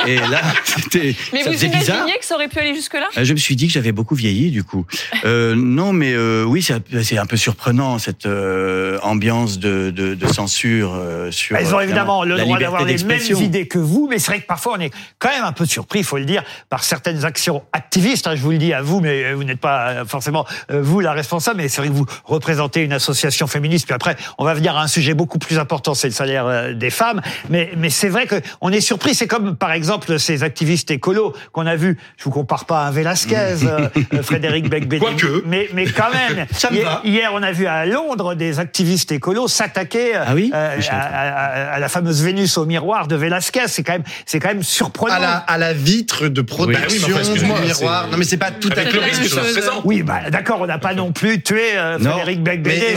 Et 0.06 0.18
là, 0.18 0.42
c'était, 0.66 1.16
Mais 1.32 1.44
ça 1.44 1.50
vous 1.50 1.56
faisait 1.56 1.68
bizarre. 1.70 1.96
imaginiez 1.98 2.20
que 2.20 2.26
ça 2.26 2.36
aurait 2.36 2.50
pu 2.50 2.60
aller 2.60 2.76
jusque-là? 2.76 3.08
Euh, 3.18 3.24
Je 3.24 3.32
me 3.34 3.38
suis 3.38 3.56
dit 3.56 3.68
que 3.68 3.74
j'avais 3.74 3.94
beaucoup 3.94 4.16
vieilli 4.16 4.52
du 4.52 4.64
coup. 4.66 4.86
Euh, 5.24 5.56
non, 5.56 5.94
mais 5.94 6.12
euh, 6.14 6.44
oui, 6.44 6.62
c'est 6.62 6.76
c'est 7.04 7.18
un 7.18 7.26
peu 7.26 7.38
surprenant 7.38 8.00
cette 8.00 8.26
euh, 8.26 9.00
ambiance 9.02 9.60
de, 9.60 9.92
de, 9.96 10.14
de 10.14 10.28
censure 10.28 10.94
euh, 10.96 11.32
sur. 11.32 11.56
Elles 11.56 11.74
ont 11.74 11.78
euh, 11.80 11.84
évidemment 11.84 12.24
le 12.26 12.38
droit 12.38 12.60
d'avoir 12.60 12.84
les 12.84 13.02
mêmes 13.06 13.22
idées 13.42 13.68
que 13.68 13.80
vous, 13.80 14.08
mais 14.10 14.20
c'est 14.20 14.32
vrai 14.32 14.42
que 14.42 14.46
parfois 14.48 14.74
on 14.78 14.82
est 14.82 14.92
quand 15.20 15.30
même 15.30 15.46
un 15.46 15.54
peu 15.54 15.66
surpris, 15.66 16.00
il 16.00 16.06
faut 16.06 16.18
le 16.18 16.26
dire, 16.26 16.44
par 16.70 16.84
certaines 16.84 17.24
actions 17.24 17.64
activistes. 17.72 18.28
hein, 18.28 18.36
je 18.36 18.42
vous 18.42 18.52
le 18.52 18.58
dis 18.58 18.74
à 18.74 18.82
vous, 18.82 19.00
mais 19.00 19.34
vous 19.34 19.44
n'êtes 19.46 19.60
pas 19.62 20.04
forcément 20.06 20.46
euh, 20.70 20.82
vous 20.82 21.00
la 21.00 21.14
responsable. 21.14 21.58
Mais 21.62 21.70
c'est 21.70 21.82
vrai 21.82 21.88
que 21.90 21.94
vous 21.94 22.06
représentez 22.26 22.82
une 22.82 22.94
association 22.94 23.37
féministe. 23.46 23.86
Puis 23.86 23.94
après, 23.94 24.16
on 24.40 24.46
va 24.46 24.56
venir 24.56 24.76
à 24.76 24.82
un 24.82 24.88
sujet 24.88 25.14
beaucoup 25.14 25.38
plus 25.38 25.60
important, 25.60 25.94
c'est 25.94 26.08
le 26.08 26.14
salaire 26.14 26.48
euh, 26.48 26.74
des 26.74 26.90
femmes. 26.90 27.22
Mais, 27.50 27.70
mais 27.78 27.92
c'est 27.92 28.10
vrai 28.10 28.26
que 28.26 28.36
on 28.62 28.72
est 28.72 28.82
surpris. 28.82 29.14
C'est 29.14 29.28
comme 29.28 29.56
par 29.56 29.72
exemple 29.74 30.18
ces 30.18 30.42
activistes 30.44 30.90
écolos 30.90 31.34
qu'on 31.52 31.68
a 31.68 31.76
vus. 31.76 31.98
Je 32.18 32.24
vous 32.24 32.32
compare 32.32 32.66
pas 32.66 32.80
à 32.84 32.88
un 32.88 32.92
Velasquez, 32.92 33.58
euh, 33.64 33.90
Frédéric 34.24 34.70
Becbédé. 34.70 35.06
Quoique. 35.06 35.44
Mais, 35.46 35.70
mais 35.74 35.86
quand 35.86 36.10
même. 36.12 36.48
Ça 36.52 36.72
me 36.72 36.78
hier, 36.78 36.86
va. 36.90 37.02
hier, 37.04 37.32
on 37.34 37.44
a 37.44 37.52
vu 37.52 37.68
à 37.68 37.86
Londres 37.86 38.34
des 38.34 38.60
activistes 38.60 39.12
écolos 39.12 39.48
s'attaquer 39.48 40.14
Ah 40.16 40.34
oui 40.34 40.52
euh, 40.56 40.80
à, 40.90 40.96
à- 40.96 41.74
à 41.74 41.80
la 41.80 41.90
fameuse 41.90 42.24
Vénus 42.24 42.58
au 42.58 42.66
miroir 42.66 43.08
de 43.08 43.16
Velasquez. 43.16 43.68
C'est 43.68 43.84
quand 43.84 43.94
même, 43.94 44.04
c'est 44.26 44.40
quand 44.40 44.48
même 44.48 44.64
surprenant. 44.64 45.16
À 45.16 45.20
la, 45.20 45.36
à 45.38 45.58
la 45.58 45.74
vitre 45.74 46.28
de 46.30 46.40
Oui, 46.42 46.46
protection 46.46 47.08
enfin, 47.10 47.20
excusez-moi, 47.20 47.60
du 47.60 47.66
miroir. 47.68 48.08
Non, 48.12 48.18
mais 48.18 48.24
c'est 48.24 48.38
pas 48.38 48.52
tout 48.52 48.70
à 48.70 48.80
Avec 48.80 48.88
fait 48.92 48.94
le 48.98 49.04
risque 49.04 49.34
représente. 49.34 49.82
Oui, 49.84 50.04
bah, 50.04 50.30
d'accord, 50.30 50.62
on 50.62 50.68
n'a 50.68 50.78
pas 50.78 50.94
non 50.94 51.12
plus 51.12 51.42
tué 51.42 51.76
euh. 51.78 52.00
Frédéric 52.00 52.40
Mais, 52.46 52.96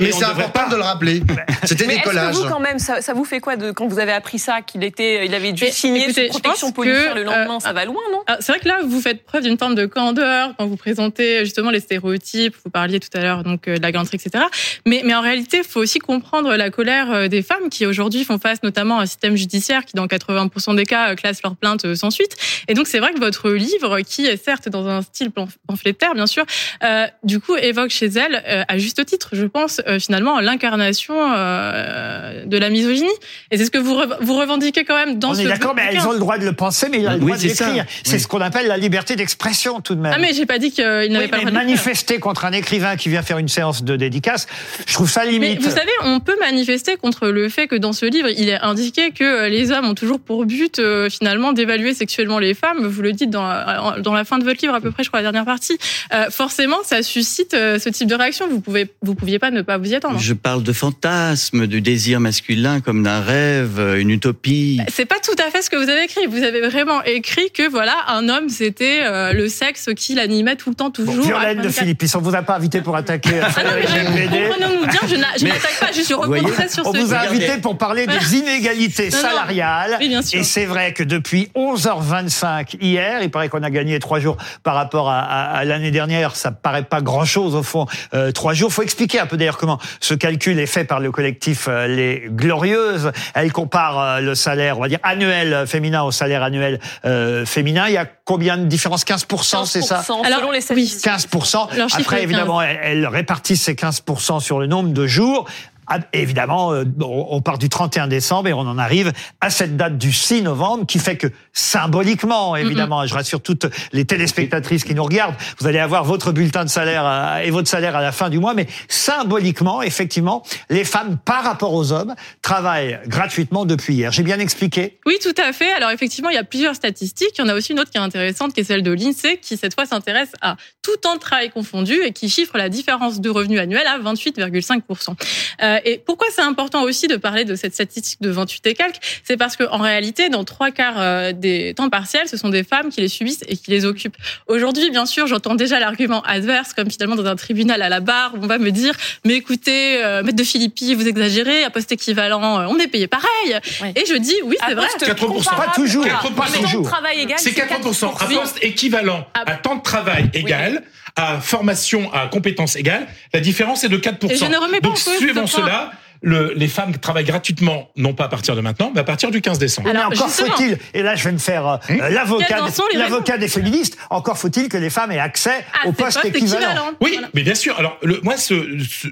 Mais 0.00 0.12
c'est 0.12 0.24
important 0.24 0.68
de 0.68 0.76
le 0.76 0.82
rappeler. 0.82 1.22
C'était 1.64 1.86
Mais 1.86 1.94
des 1.94 2.00
est-ce 2.00 2.04
que 2.04 2.08
collages. 2.10 2.34
vous, 2.36 2.48
quand 2.48 2.60
même, 2.60 2.78
ça, 2.78 3.00
ça 3.00 3.14
vous 3.14 3.24
fait 3.24 3.40
quoi 3.40 3.56
de, 3.56 3.70
quand 3.70 3.86
vous 3.86 3.98
avez 3.98 4.12
appris 4.12 4.38
ça, 4.38 4.60
qu'il 4.62 4.84
était, 4.84 5.26
il 5.26 5.34
avait 5.34 5.52
dû 5.52 5.64
Mais 5.64 5.70
signer 5.70 6.04
écoutez, 6.04 6.28
sous 6.28 6.38
je 6.38 6.42
protection 6.42 6.66
pense 6.68 6.74
policière 6.74 7.14
que, 7.14 7.18
le 7.18 7.24
lendemain 7.24 7.56
euh, 7.56 7.60
Ça 7.60 7.72
va 7.72 7.84
loin, 7.84 8.02
non? 8.12 8.22
Ah, 8.26 8.36
C'est 8.40 8.52
vrai 8.52 8.60
que 8.60 8.68
là, 8.68 8.78
vous 8.84 9.00
faites 9.00 9.24
preuve 9.24 9.42
d'une 9.42 9.58
forme 9.58 9.74
de 9.74 9.86
candeur 9.86 10.54
quand 10.58 10.66
vous 10.66 10.76
présentez 10.76 11.44
justement 11.44 11.70
les 11.70 11.80
stéréotypes. 11.80 12.54
Vous 12.64 12.70
parliez 12.70 13.00
tout 13.00 13.08
à 13.14 13.20
l'heure 13.20 13.42
donc 13.42 13.68
euh, 13.68 13.76
de 13.76 13.82
la 13.82 13.92
galanterie, 13.92 14.18
etc. 14.22 14.44
Mais, 14.86 15.02
mais 15.04 15.14
en 15.14 15.20
réalité, 15.20 15.58
il 15.58 15.64
faut 15.64 15.80
aussi 15.80 15.98
comprendre 15.98 16.54
la 16.54 16.70
colère 16.70 17.10
euh, 17.12 17.28
des 17.28 17.42
femmes 17.42 17.68
qui 17.70 17.86
aujourd'hui 17.86 18.24
font 18.24 18.38
face 18.38 18.62
notamment 18.62 18.98
à 18.98 19.02
un 19.02 19.06
système 19.06 19.36
judiciaire 19.36 19.84
qui, 19.84 19.94
dans 19.94 20.06
80% 20.06 20.76
des 20.76 20.84
cas, 20.84 21.10
euh, 21.10 21.14
classe 21.14 21.42
leurs 21.42 21.56
plaintes 21.56 21.84
euh, 21.84 21.94
sans 21.94 22.10
suite. 22.10 22.36
Et 22.68 22.74
donc, 22.74 22.86
c'est 22.86 22.98
vrai 22.98 23.12
que 23.12 23.18
votre 23.20 23.50
livre, 23.50 24.00
qui 24.00 24.26
est 24.26 24.42
certes 24.42 24.68
dans 24.68 24.86
un 24.88 25.02
style 25.02 25.30
pamphlétaire, 25.66 26.14
bien 26.14 26.26
sûr, 26.26 26.44
euh, 26.82 27.06
du 27.22 27.40
coup, 27.40 27.56
évoque 27.56 27.90
chez 27.90 28.06
elle, 28.06 28.42
euh, 28.46 28.62
à 28.68 28.78
juste 28.78 29.04
titre, 29.06 29.30
je 29.32 29.43
pense, 29.48 29.80
euh, 29.86 29.98
finalement, 29.98 30.40
l'incarnation 30.40 31.14
euh, 31.18 32.44
de 32.46 32.56
la 32.58 32.70
misogynie. 32.70 33.08
Et 33.50 33.58
c'est 33.58 33.64
ce 33.64 33.70
que 33.70 33.78
vous, 33.78 33.94
re- 33.94 34.16
vous 34.20 34.36
revendiquez 34.38 34.84
quand 34.84 34.96
même 34.96 35.18
dans 35.18 35.30
On 35.30 35.34
ce 35.34 35.40
est 35.40 35.44
d'accord, 35.46 35.74
mais 35.74 35.82
elles 35.90 36.06
ont 36.06 36.12
le 36.12 36.18
droit 36.18 36.38
de 36.38 36.44
le 36.44 36.52
penser, 36.52 36.88
mais 36.90 36.98
il 37.00 37.06
a 37.06 37.10
le 37.16 37.18
Oui, 37.18 37.26
droit 37.32 37.36
de 37.36 37.42
l'écrire. 37.42 37.84
C'est 38.04 38.14
Oui. 38.14 38.20
ce 38.20 38.26
qu'on 38.26 38.40
appelle 38.40 38.66
la 38.66 38.76
liberté 38.76 39.16
d'expression, 39.16 39.80
tout 39.80 39.94
de 39.94 40.00
même. 40.00 40.12
Ah, 40.14 40.18
mais 40.20 40.32
j'ai 40.32 40.46
pas 40.46 40.58
dit 40.58 40.70
qu'il 40.72 40.84
n'avait 40.84 41.06
Oui, 41.08 41.08
pas 41.08 41.18
mais 41.18 41.22
le 41.22 41.28
droit 41.28 41.38
de 41.40 41.44
le 41.46 41.50
faire. 41.50 41.52
manifester 41.64 42.18
contre 42.18 42.44
un 42.44 42.52
écrivain 42.52 42.96
qui 42.96 43.08
vient 43.08 43.22
faire 43.22 43.38
une 43.38 43.48
séance 43.48 43.82
de 43.84 43.96
dédicace, 43.96 44.46
je 44.86 44.92
trouve 44.94 45.10
ça 45.10 45.24
Mais 45.24 45.32
limite. 45.32 45.60
vous 45.62 45.70
savez, 45.70 45.90
on 46.04 46.20
peut 46.20 46.36
manifester 46.40 46.96
contre 46.96 47.28
le 47.28 47.48
fait 47.48 47.66
que 47.66 47.76
dans 47.76 47.92
ce 47.92 48.06
livre, 48.06 48.28
il 48.36 48.48
est 48.48 48.60
indiqué 48.60 49.10
que 49.10 49.24
euh, 49.24 49.48
les 49.48 49.70
hommes 49.70 49.86
ont 49.86 49.94
toujours 49.94 50.20
pour 50.20 50.44
but 50.46 50.78
euh, 50.78 51.08
finalement 51.10 51.52
d'évaluer 51.52 51.94
sexuellement 51.94 52.38
les 52.38 52.54
femmes. 52.54 52.86
Vous 52.86 53.02
le 53.02 53.12
dites 53.12 53.30
dans, 53.30 53.94
dans 54.00 54.12
la 54.14 54.24
fin 54.24 54.38
de 54.38 54.44
votre 54.44 54.60
livre 54.62 54.74
à 54.74 54.80
peu 54.80 54.90
près, 54.90 55.02
je 55.04 55.08
crois 55.08 55.20
la 55.20 55.24
dernière 55.30 55.44
partie. 55.44 55.78
Euh, 56.12 56.30
forcément, 56.30 56.78
ça 56.84 57.02
suscite 57.02 57.54
euh, 57.54 57.78
ce 57.78 57.88
type 57.88 58.08
de 58.08 58.14
réaction. 58.14 58.46
Vous 58.48 58.60
pouvez, 58.60 58.90
vous 59.02 59.14
pouviez 59.14 59.33
pas 59.38 59.50
ne 59.50 59.62
pas 59.62 59.78
vous 59.78 59.90
y 59.90 59.94
attendre. 59.94 60.18
Je 60.18 60.32
parle 60.34 60.62
de 60.62 60.72
fantasme, 60.72 61.66
du 61.66 61.80
désir 61.80 62.20
masculin 62.20 62.80
comme 62.80 63.02
d'un 63.02 63.20
rêve, 63.20 63.80
une 63.98 64.10
utopie. 64.10 64.80
C'est 64.88 65.04
pas 65.06 65.18
tout 65.22 65.34
à 65.46 65.50
fait 65.50 65.62
ce 65.62 65.70
que 65.70 65.76
vous 65.76 65.88
avez 65.88 66.04
écrit. 66.04 66.26
Vous 66.26 66.42
avez 66.42 66.60
vraiment 66.60 67.02
écrit 67.04 67.50
que 67.52 67.68
voilà, 67.68 67.94
un 68.08 68.28
homme, 68.28 68.48
c'était 68.48 69.00
euh, 69.02 69.32
le 69.32 69.48
sexe 69.48 69.90
qui 69.96 70.14
l'animait 70.14 70.56
tout 70.56 70.70
le 70.70 70.74
temps, 70.76 70.84
Bon, 70.86 70.90
toujours. 70.90 71.24
Violaine 71.24 71.58
à 71.60 71.62
de 71.62 71.68
24. 71.68 71.72
Philippe, 71.80 72.02
on 72.14 72.18
vous 72.18 72.34
a 72.34 72.42
pas 72.42 72.56
invité 72.56 72.80
pour 72.80 72.96
attaquer 72.96 73.34
euh, 73.40 73.42
Ah 73.56 73.62
non, 73.64 73.70
mais 74.14 74.24
comprenons-nous 74.26 74.86
bien, 74.86 75.00
je 75.08 75.16
n'attaque 75.16 75.78
pas, 75.80 75.92
juste 75.92 76.08
je 76.10 76.14
voyez, 76.14 76.42
rebondis 76.44 76.72
sur 76.72 76.86
On 76.86 76.92
ce 76.92 76.98
vous 76.98 77.14
a 77.14 77.18
Regardez. 77.20 77.36
invité 77.44 77.60
pour 77.60 77.78
parler 77.78 78.06
des 78.06 78.36
inégalités 78.36 79.08
Non, 79.10 79.16
non. 79.16 79.22
salariales. 79.28 79.96
Oui, 80.00 80.08
bien 80.08 80.22
sûr. 80.22 80.40
Et 80.40 80.44
c'est 80.44 80.66
vrai 80.66 80.92
que 80.92 81.02
depuis 81.02 81.48
11h25 81.56 82.76
hier, 82.80 83.22
il 83.22 83.30
paraît 83.30 83.48
qu'on 83.48 83.62
a 83.62 83.70
gagné 83.70 83.98
trois 83.98 84.20
jours 84.20 84.36
par 84.62 84.74
rapport 84.74 85.08
à, 85.10 85.20
à- 85.20 85.44
à 85.58 85.64
l'année 85.64 85.90
dernière. 85.90 86.36
Ça 86.36 86.50
paraît 86.50 86.84
pas 86.84 87.00
grand-chose 87.00 87.54
au 87.54 87.62
fond. 87.62 87.86
Euh, 88.14 88.32
trois 88.32 88.54
jours. 88.54 88.72
Faut 88.72 88.82
expliquer 88.82 89.18
un 89.24 89.26
peu 89.26 89.36
d'ailleurs 89.36 89.56
comment 89.56 89.78
ce 90.00 90.14
calcul 90.14 90.58
est 90.58 90.66
fait 90.66 90.84
par 90.84 91.00
le 91.00 91.10
collectif 91.10 91.66
euh, 91.68 91.86
Les 91.86 92.24
Glorieuses. 92.28 93.10
Elle 93.34 93.52
compare 93.52 93.98
euh, 93.98 94.20
le 94.20 94.34
salaire, 94.34 94.78
on 94.78 94.82
va 94.82 94.88
dire 94.88 94.98
annuel 95.02 95.66
féminin 95.66 96.02
au 96.02 96.10
salaire 96.10 96.42
annuel 96.42 96.78
euh, 97.04 97.46
féminin. 97.46 97.86
Il 97.88 97.94
y 97.94 97.96
a 97.96 98.06
combien 98.24 98.58
de 98.58 98.64
différence? 98.64 99.04
15%, 99.04 99.64
c'est 99.66 99.82
ça? 99.82 100.02
15%, 100.02 100.26
Alors, 100.26 100.40
selon 100.40 100.50
les 100.50 100.60
statistiques. 100.60 101.10
15%. 101.10 101.76
Leur 101.76 101.88
chiffre 101.88 102.00
Après, 102.00 102.22
évidemment, 102.22 102.60
elle, 102.60 102.78
elle 102.82 103.06
répartit 103.06 103.56
ces 103.56 103.74
15% 103.74 104.40
sur 104.40 104.60
le 104.60 104.66
nombre 104.66 104.90
de 104.90 105.06
jours. 105.06 105.46
Ah, 105.86 105.98
Évidemment, 106.12 106.72
euh, 106.72 106.84
on 107.00 107.40
part 107.40 107.58
du 107.58 107.68
31 107.68 108.08
décembre 108.08 108.48
et 108.48 108.52
on 108.52 108.60
en 108.60 108.78
arrive 108.78 109.12
à 109.40 109.50
cette 109.50 109.76
date 109.76 109.98
du 109.98 110.12
6 110.12 110.42
novembre 110.42 110.86
qui 110.86 110.98
fait 110.98 111.16
que 111.16 111.26
symboliquement, 111.52 112.56
évidemment, 112.56 113.06
je 113.06 113.14
rassure 113.14 113.40
toutes 113.40 113.66
les 113.92 114.04
téléspectatrices 114.04 114.84
qui 114.84 114.94
nous 114.94 115.04
regardent, 115.04 115.34
vous 115.58 115.66
allez 115.66 115.78
avoir 115.78 116.04
votre 116.04 116.32
bulletin 116.32 116.64
de 116.64 116.70
salaire 116.70 117.04
euh, 117.06 117.38
et 117.38 117.50
votre 117.50 117.68
salaire 117.68 117.96
à 117.96 118.02
la 118.02 118.12
fin 118.12 118.30
du 118.30 118.38
mois, 118.38 118.54
mais 118.54 118.66
symboliquement, 118.88 119.82
effectivement, 119.82 120.42
les 120.70 120.84
femmes, 120.84 121.18
par 121.24 121.44
rapport 121.44 121.74
aux 121.74 121.92
hommes, 121.92 122.14
travaillent 122.42 122.98
gratuitement 123.06 123.64
depuis 123.64 123.94
hier. 123.94 124.12
J'ai 124.12 124.22
bien 124.22 124.38
expliqué 124.38 124.98
Oui, 125.06 125.18
tout 125.22 125.34
à 125.36 125.52
fait. 125.52 125.72
Alors 125.72 125.90
effectivement, 125.90 126.30
il 126.30 126.34
y 126.34 126.38
a 126.38 126.44
plusieurs 126.44 126.74
statistiques. 126.74 127.32
Il 127.38 127.42
y 127.42 127.44
en 127.44 127.48
a 127.48 127.54
aussi 127.54 127.72
une 127.72 127.80
autre 127.80 127.90
qui 127.90 127.98
est 127.98 128.02
intéressante, 128.02 128.54
qui 128.54 128.60
est 128.60 128.64
celle 128.64 128.82
de 128.82 128.92
l'INSEE, 128.92 129.38
qui 129.40 129.56
cette 129.56 129.74
fois 129.74 129.86
s'intéresse 129.86 130.32
à 130.40 130.56
tout 130.82 130.96
temps 130.96 131.14
de 131.14 131.20
travail 131.20 131.50
confondu 131.50 132.00
et 132.02 132.12
qui 132.12 132.28
chiffre 132.28 132.56
la 132.58 132.68
différence 132.68 133.20
de 133.20 133.30
revenus 133.30 133.60
annuels 133.60 133.86
à 133.86 133.98
28,5%. 133.98 135.14
Euh, 135.62 135.73
Euh, 135.74 135.80
et 135.84 135.98
pourquoi 135.98 136.26
c'est 136.30 136.42
important 136.42 136.82
aussi 136.82 137.06
de 137.08 137.16
parler 137.16 137.44
de 137.44 137.54
cette 137.54 137.74
statistique 137.74 138.20
de 138.22 138.30
28 138.30 138.66
et 138.66 138.74
quelques? 138.74 138.96
C'est 139.24 139.36
parce 139.36 139.56
qu'en 139.56 139.78
réalité, 139.78 140.28
dans 140.28 140.44
trois 140.44 140.70
quarts 140.70 140.94
euh, 141.00 141.32
des 141.32 141.74
temps 141.74 141.88
partiels, 141.90 142.28
ce 142.28 142.36
sont 142.36 142.48
des 142.48 142.64
femmes 142.64 142.90
qui 142.90 143.00
les 143.00 143.08
subissent 143.08 143.44
et 143.48 143.56
qui 143.56 143.70
les 143.70 143.84
occupent. 143.84 144.16
Aujourd'hui, 144.46 144.90
bien 144.90 145.06
sûr, 145.06 145.26
j'entends 145.26 145.54
déjà 145.54 145.78
l'argument 145.80 146.22
adverse, 146.22 146.72
comme 146.74 146.90
finalement 146.90 147.16
dans 147.16 147.26
un 147.26 147.36
tribunal 147.36 147.82
à 147.82 147.88
la 147.88 148.00
barre, 148.00 148.34
où 148.34 148.38
on 148.42 148.46
va 148.46 148.58
me 148.58 148.70
dire, 148.70 148.94
mais 149.24 149.34
écoutez, 149.34 150.02
euh, 150.04 150.22
maître 150.22 150.36
de 150.36 150.44
Philippi, 150.44 150.94
vous 150.94 151.06
exagérez, 151.08 151.64
à 151.64 151.70
poste 151.70 151.92
équivalent, 151.92 152.60
euh, 152.60 152.66
on 152.68 152.78
est 152.78 152.88
payé 152.88 153.06
pareil. 153.06 153.58
Oui. 153.82 153.88
Et 153.96 154.04
je 154.06 154.14
dis, 154.14 154.34
oui, 154.44 154.56
c'est 154.60 154.72
À 154.72 154.74
vrai. 154.74 154.86
poste 154.86 155.04
80%. 155.06 155.26
comparable. 155.26 155.66
Pas 155.66 155.72
toujours. 155.74 156.04
Ah, 156.08 156.20
80%. 156.22 156.34
mais 156.52 156.56
temps 156.56 156.60
de 156.60 156.64
toujours. 156.66 156.86
travail 156.90 157.20
égal, 157.20 157.38
C'est 157.38 157.52
80%. 157.52 158.08
À 158.08 158.24
4%. 158.26 158.40
poste 158.40 158.58
équivalent, 158.62 159.26
Ah. 159.34 159.44
à 159.46 159.54
temps 159.56 159.76
de 159.76 159.82
travail 159.82 160.30
égal, 160.34 160.82
à 161.16 161.40
formation, 161.40 162.12
à 162.12 162.26
compétences 162.26 162.76
égales, 162.76 163.06
la 163.32 163.40
différence 163.40 163.84
est 163.84 163.88
de 163.88 163.98
4%. 163.98 164.30
Et 164.30 164.36
je 164.36 164.44
ne 164.46 164.56
remets 164.56 164.80
pas 164.80 164.88
Donc, 164.88 164.98
en 164.98 165.04
cause 165.04 165.16
suivant 165.18 165.46
cela, 165.46 165.92
le- 166.22 166.52
les 166.56 166.68
femmes 166.68 166.96
travaillent 166.96 167.24
gratuitement, 167.24 167.90
non 167.96 168.14
pas 168.14 168.24
à 168.24 168.28
partir 168.28 168.56
de 168.56 168.60
maintenant, 168.62 168.90
mais 168.94 169.00
à 169.00 169.04
partir 169.04 169.30
du 169.30 169.40
15 169.40 169.58
décembre. 169.58 169.88
Mais 169.92 169.98
Alors, 169.98 170.10
encore 170.12 170.30
faut-il, 170.30 170.78
et 170.94 171.02
là 171.02 171.14
je 171.16 171.24
vais 171.24 171.32
me 171.32 171.38
faire 171.38 171.66
euh, 171.66 171.76
Hum 171.90 172.00
euh, 172.00 172.08
l'avocat, 172.08 172.60
l'avocat 172.94 173.38
des 173.38 173.48
féministes, 173.48 173.96
encore 174.10 174.38
faut-il 174.38 174.68
que 174.68 174.76
les 174.78 174.90
femmes 174.90 175.12
aient 175.12 175.18
accès 175.18 175.64
Ah, 175.74 175.86
au 175.86 175.90
c'est 175.90 176.02
poste 176.04 176.22
poste 176.22 176.34
équivalent. 176.36 176.90
Oui, 177.00 177.10
Voilà. 177.12 177.28
mais 177.34 177.42
bien 177.42 177.54
sûr. 177.54 177.78
Alors, 177.78 177.98
le, 178.02 178.20
moi, 178.22 178.36
ce, 178.36 178.54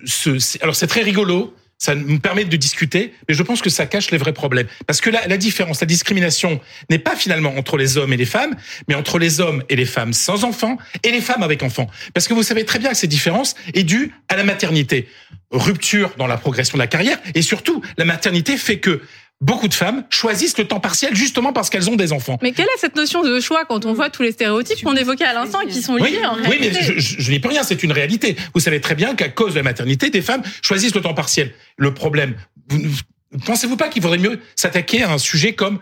ce, 0.06 0.38
ce- 0.38 0.58
alors 0.62 0.74
c'est 0.74 0.86
très 0.86 1.02
rigolo. 1.02 1.54
Ça 1.84 1.96
me 1.96 2.20
permet 2.20 2.44
de 2.44 2.56
discuter, 2.56 3.12
mais 3.28 3.34
je 3.34 3.42
pense 3.42 3.60
que 3.60 3.68
ça 3.68 3.86
cache 3.86 4.12
les 4.12 4.16
vrais 4.16 4.32
problèmes. 4.32 4.68
Parce 4.86 5.00
que 5.00 5.10
la, 5.10 5.26
la 5.26 5.36
différence, 5.36 5.80
la 5.80 5.86
discrimination 5.88 6.60
n'est 6.90 7.00
pas 7.00 7.16
finalement 7.16 7.56
entre 7.56 7.76
les 7.76 7.96
hommes 7.96 8.12
et 8.12 8.16
les 8.16 8.24
femmes, 8.24 8.54
mais 8.86 8.94
entre 8.94 9.18
les 9.18 9.40
hommes 9.40 9.64
et 9.68 9.74
les 9.74 9.84
femmes 9.84 10.12
sans 10.12 10.44
enfants 10.44 10.78
et 11.02 11.10
les 11.10 11.20
femmes 11.20 11.42
avec 11.42 11.64
enfants. 11.64 11.90
Parce 12.14 12.28
que 12.28 12.34
vous 12.34 12.44
savez 12.44 12.64
très 12.64 12.78
bien 12.78 12.90
que 12.90 12.96
cette 12.96 13.10
différence 13.10 13.56
est 13.74 13.82
due 13.82 14.12
à 14.28 14.36
la 14.36 14.44
maternité. 14.44 15.08
Rupture 15.50 16.12
dans 16.18 16.28
la 16.28 16.36
progression 16.36 16.78
de 16.78 16.82
la 16.82 16.86
carrière 16.86 17.18
et 17.34 17.42
surtout, 17.42 17.82
la 17.98 18.04
maternité 18.04 18.56
fait 18.56 18.78
que 18.78 19.02
beaucoup 19.42 19.68
de 19.68 19.74
femmes 19.74 20.04
choisissent 20.08 20.56
le 20.56 20.66
temps 20.66 20.80
partiel 20.80 21.14
justement 21.14 21.52
parce 21.52 21.68
qu'elles 21.68 21.90
ont 21.90 21.96
des 21.96 22.12
enfants. 22.12 22.38
Mais 22.42 22.52
quelle 22.52 22.66
est 22.66 22.78
cette 22.78 22.96
notion 22.96 23.22
de 23.22 23.40
choix 23.40 23.64
quand 23.66 23.84
on 23.84 23.92
voit 23.92 24.08
tous 24.08 24.22
les 24.22 24.32
stéréotypes 24.32 24.82
qu'on 24.82 24.96
évoquait 24.96 25.24
à 25.24 25.34
l'instant 25.34 25.60
et 25.60 25.66
qui 25.66 25.82
sont 25.82 25.96
liés 25.96 26.18
Oui, 26.20 26.26
en 26.26 26.36
oui, 26.36 26.42
réalité 26.46 26.78
mais 26.80 26.86
je, 26.86 26.98
je, 26.98 27.20
je 27.20 27.30
n'y 27.30 27.40
peux 27.40 27.48
rien, 27.48 27.64
c'est 27.64 27.82
une 27.82 27.92
réalité. 27.92 28.36
Vous 28.54 28.60
savez 28.60 28.80
très 28.80 28.94
bien 28.94 29.14
qu'à 29.14 29.28
cause 29.28 29.52
de 29.52 29.58
la 29.58 29.64
maternité, 29.64 30.08
des 30.08 30.22
femmes 30.22 30.42
choisissent 30.62 30.94
le 30.94 31.02
temps 31.02 31.12
partiel. 31.12 31.52
Le 31.76 31.92
problème, 31.92 32.36
vous 32.68 32.78
ne 32.78 33.40
pensez-vous 33.44 33.76
pas 33.76 33.88
qu'il 33.88 34.00
faudrait 34.00 34.18
mieux 34.18 34.40
s'attaquer 34.54 35.02
à 35.02 35.12
un 35.12 35.18
sujet 35.18 35.54
comme 35.54 35.80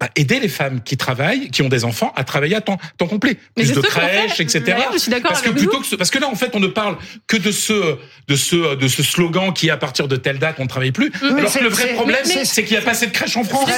bah, 0.00 0.08
aider 0.14 0.38
les 0.38 0.48
femmes 0.48 0.80
qui 0.82 0.96
travaillent, 0.96 1.50
qui 1.50 1.62
ont 1.62 1.68
des 1.68 1.84
enfants, 1.84 2.12
à 2.14 2.22
travailler 2.22 2.54
à 2.54 2.60
temps, 2.60 2.78
temps 2.98 3.08
complet, 3.08 3.36
Mais 3.56 3.64
plus 3.64 3.74
c'est 3.74 3.80
de 3.80 3.80
crèches, 3.80 4.38
etc. 4.38 4.62
Ouais, 4.66 4.84
je 4.92 4.98
suis 4.98 5.10
d'accord 5.10 5.30
Parce 5.32 5.42
que 5.42 5.48
avec 5.48 5.58
plutôt 5.58 5.76
vous. 5.78 5.80
que 5.82 5.86
ce- 5.88 5.96
parce 5.96 6.10
que 6.10 6.18
là 6.20 6.28
en 6.28 6.36
fait 6.36 6.50
on 6.54 6.60
ne 6.60 6.68
parle 6.68 6.96
que 7.26 7.36
de 7.36 7.50
ce 7.50 7.96
de 8.28 8.36
ce 8.36 8.76
de 8.76 8.86
ce 8.88 9.02
slogan 9.02 9.52
qui 9.52 9.66
est 9.68 9.70
à 9.70 9.76
partir 9.76 10.06
de 10.06 10.14
telle 10.16 10.38
date 10.38 10.56
on 10.60 10.64
ne 10.64 10.68
travaille 10.68 10.92
plus. 10.92 11.10
mais 11.20 11.40
alors 11.40 11.52
que 11.52 11.58
le 11.64 11.68
vrai 11.68 11.94
problème 11.94 12.20
mais- 12.26 12.44
c'est 12.44 12.62
qu'il 12.62 12.76
n'y 12.76 12.82
a 12.82 12.84
pas 12.84 12.92
assez 12.92 13.06
de 13.08 13.12
crèches 13.12 13.36
en 13.36 13.42
France. 13.44 13.68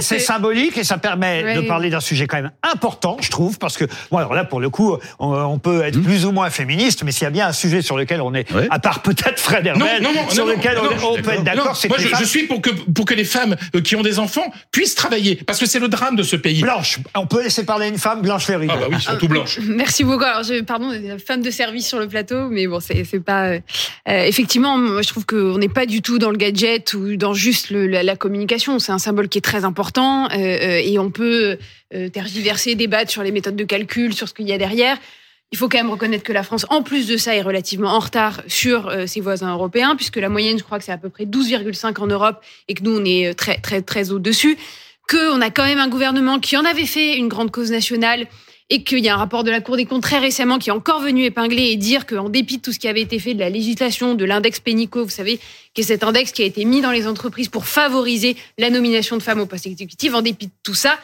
C'est 0.00 0.18
symbolique 0.18 0.76
et 0.78 0.84
ça 0.84 0.98
permet 0.98 1.54
de 1.56 1.60
parler 1.62 1.90
d'un 1.90 2.00
sujet 2.00 2.26
quand 2.26 2.36
même 2.36 2.50
important, 2.68 3.16
je 3.20 3.30
trouve, 3.30 3.58
parce 3.58 3.76
que 3.76 3.84
bon 4.10 4.18
alors 4.18 4.34
là 4.34 4.44
pour 4.44 4.60
le 4.60 4.70
coup, 4.70 4.96
on, 5.18 5.32
on 5.32 5.58
peut 5.58 5.82
être 5.82 6.00
plus 6.02 6.24
ou 6.24 6.32
moins 6.32 6.50
féministe, 6.50 7.02
mais 7.04 7.12
s'il 7.12 7.22
y 7.22 7.26
a 7.26 7.30
bien 7.30 7.46
un 7.48 7.52
sujet 7.52 7.82
sur 7.82 7.96
lequel 7.96 8.20
on 8.20 8.34
est, 8.34 8.50
Ouais. 8.52 8.68
à 8.70 8.78
part 8.78 9.02
peut-être 9.02 9.38
Fred 9.40 9.66
Hermel, 9.66 10.02
non, 10.02 10.12
non, 10.12 10.28
sur 10.30 10.46
non, 10.46 10.52
lequel 10.52 10.76
non, 10.76 10.82
on, 11.02 11.12
on 11.18 11.22
peut 11.22 11.30
être 11.30 11.44
d'accord, 11.44 11.76
c'est 11.76 11.88
Moi, 11.88 11.98
je, 11.98 12.08
je 12.18 12.24
suis 12.24 12.44
pour 12.44 12.60
que 12.62 12.70
pour 12.70 13.04
que 13.04 13.14
les 13.14 13.24
femmes 13.24 13.56
euh, 13.74 13.80
qui 13.80 13.96
ont 13.96 14.02
des 14.02 14.18
enfants 14.18 14.50
puissent 14.72 14.94
travailler, 14.94 15.35
parce 15.44 15.58
que 15.58 15.66
c'est 15.66 15.78
le 15.78 15.88
drame 15.88 16.16
de 16.16 16.22
ce 16.22 16.36
pays. 16.36 16.62
Blanche, 16.62 16.98
on 17.14 17.26
peut 17.26 17.42
laisser 17.42 17.64
parler 17.64 17.88
une 17.88 17.98
femme, 17.98 18.22
Blanche 18.22 18.44
Ferry. 18.46 18.66
Ah 18.70 18.76
bah 18.76 18.86
oui, 18.90 19.00
surtout 19.00 19.28
blanche. 19.28 19.58
Merci 19.62 20.04
beaucoup. 20.04 20.24
Alors, 20.24 20.42
je, 20.44 20.62
pardon, 20.62 20.90
femme 21.24 21.42
de 21.42 21.50
service 21.50 21.86
sur 21.86 21.98
le 21.98 22.08
plateau, 22.08 22.48
mais 22.48 22.66
bon, 22.66 22.80
c'est 22.80 23.04
c'est 23.04 23.20
pas. 23.20 23.46
euh, 23.48 23.60
euh, 24.08 24.24
effectivement, 24.24 24.78
moi, 24.78 25.02
je 25.02 25.08
trouve 25.08 25.26
qu'on 25.26 25.58
n'est 25.58 25.68
pas 25.68 25.86
du 25.86 26.02
tout 26.02 26.18
dans 26.18 26.30
le 26.30 26.36
gadget 26.38 26.94
ou 26.94 27.16
dans 27.16 27.34
juste 27.34 27.70
le- 27.70 27.86
la, 27.86 28.02
la 28.02 28.16
communication. 28.16 28.78
C'est 28.78 28.92
un 28.92 28.98
symbole 28.98 29.28
qui 29.28 29.38
est 29.38 29.42
très 29.42 29.64
important 29.64 30.28
euh, 30.30 30.36
euh, 30.36 30.80
et 30.84 30.98
on 30.98 31.10
peut 31.10 31.58
euh, 31.94 32.08
tergiverser, 32.08 32.74
débattre 32.74 33.10
sur 33.10 33.22
les 33.22 33.32
méthodes 33.32 33.56
de 33.56 33.64
calcul, 33.64 34.14
sur 34.14 34.28
ce 34.28 34.34
qu'il 34.34 34.46
y 34.48 34.52
a 34.52 34.58
derrière. 34.58 34.96
Il 35.52 35.58
faut 35.58 35.68
quand 35.68 35.78
même 35.78 35.90
reconnaître 35.90 36.24
que 36.24 36.32
la 36.32 36.42
France, 36.42 36.66
en 36.70 36.82
plus 36.82 37.06
de 37.06 37.16
ça, 37.16 37.36
est 37.36 37.40
relativement 37.40 37.90
en 37.90 38.00
retard 38.00 38.42
sur 38.48 38.88
euh, 38.88 39.06
ses 39.06 39.20
voisins 39.20 39.52
européens, 39.52 39.94
puisque 39.94 40.16
la 40.16 40.28
moyenne, 40.28 40.58
je 40.58 40.64
crois 40.64 40.78
que 40.78 40.84
c'est 40.84 40.90
à 40.90 40.98
peu 40.98 41.08
près 41.08 41.24
12,5 41.24 42.00
en 42.00 42.08
Europe 42.08 42.42
et 42.66 42.74
que 42.74 42.82
nous, 42.82 42.98
on 42.98 43.04
est 43.04 43.28
euh, 43.28 43.32
très, 43.34 43.58
très, 43.58 43.80
très 43.80 44.10
au-dessus. 44.10 44.58
Qu'on 45.08 45.40
a 45.40 45.50
quand 45.50 45.64
même 45.64 45.78
un 45.78 45.88
gouvernement 45.88 46.40
qui 46.40 46.56
en 46.56 46.64
avait 46.64 46.86
fait 46.86 47.16
une 47.16 47.28
grande 47.28 47.50
cause 47.50 47.70
nationale 47.70 48.26
et 48.68 48.82
qu'il 48.82 48.98
y 48.98 49.08
a 49.08 49.14
un 49.14 49.18
rapport 49.18 49.44
de 49.44 49.50
la 49.50 49.60
Cour 49.60 49.76
des 49.76 49.84
comptes 49.84 50.02
très 50.02 50.18
récemment 50.18 50.58
qui 50.58 50.70
est 50.70 50.72
encore 50.72 51.00
venu 51.00 51.24
épingler 51.24 51.70
et 51.70 51.76
dire 51.76 52.06
qu'en 52.06 52.28
dépit 52.28 52.56
de 52.56 52.62
tout 52.62 52.72
ce 52.72 52.80
qui 52.80 52.88
avait 52.88 53.02
été 53.02 53.18
fait 53.20 53.34
de 53.34 53.38
la 53.38 53.48
législation, 53.48 54.14
de 54.14 54.24
l'index 54.24 54.58
Pénico, 54.58 55.04
vous 55.04 55.10
savez, 55.10 55.38
qui 55.74 55.82
est 55.82 55.84
cet 55.84 56.02
index 56.02 56.32
qui 56.32 56.42
a 56.42 56.46
été 56.46 56.64
mis 56.64 56.80
dans 56.80 56.90
les 56.90 57.06
entreprises 57.06 57.48
pour 57.48 57.66
favoriser 57.66 58.36
la 58.58 58.70
nomination 58.70 59.16
de 59.16 59.22
femmes 59.22 59.40
au 59.40 59.46
poste 59.46 59.66
exécutif, 59.66 60.14
en 60.14 60.22
dépit 60.22 60.46
de 60.46 60.52
tout 60.64 60.74
ça, 60.74 60.98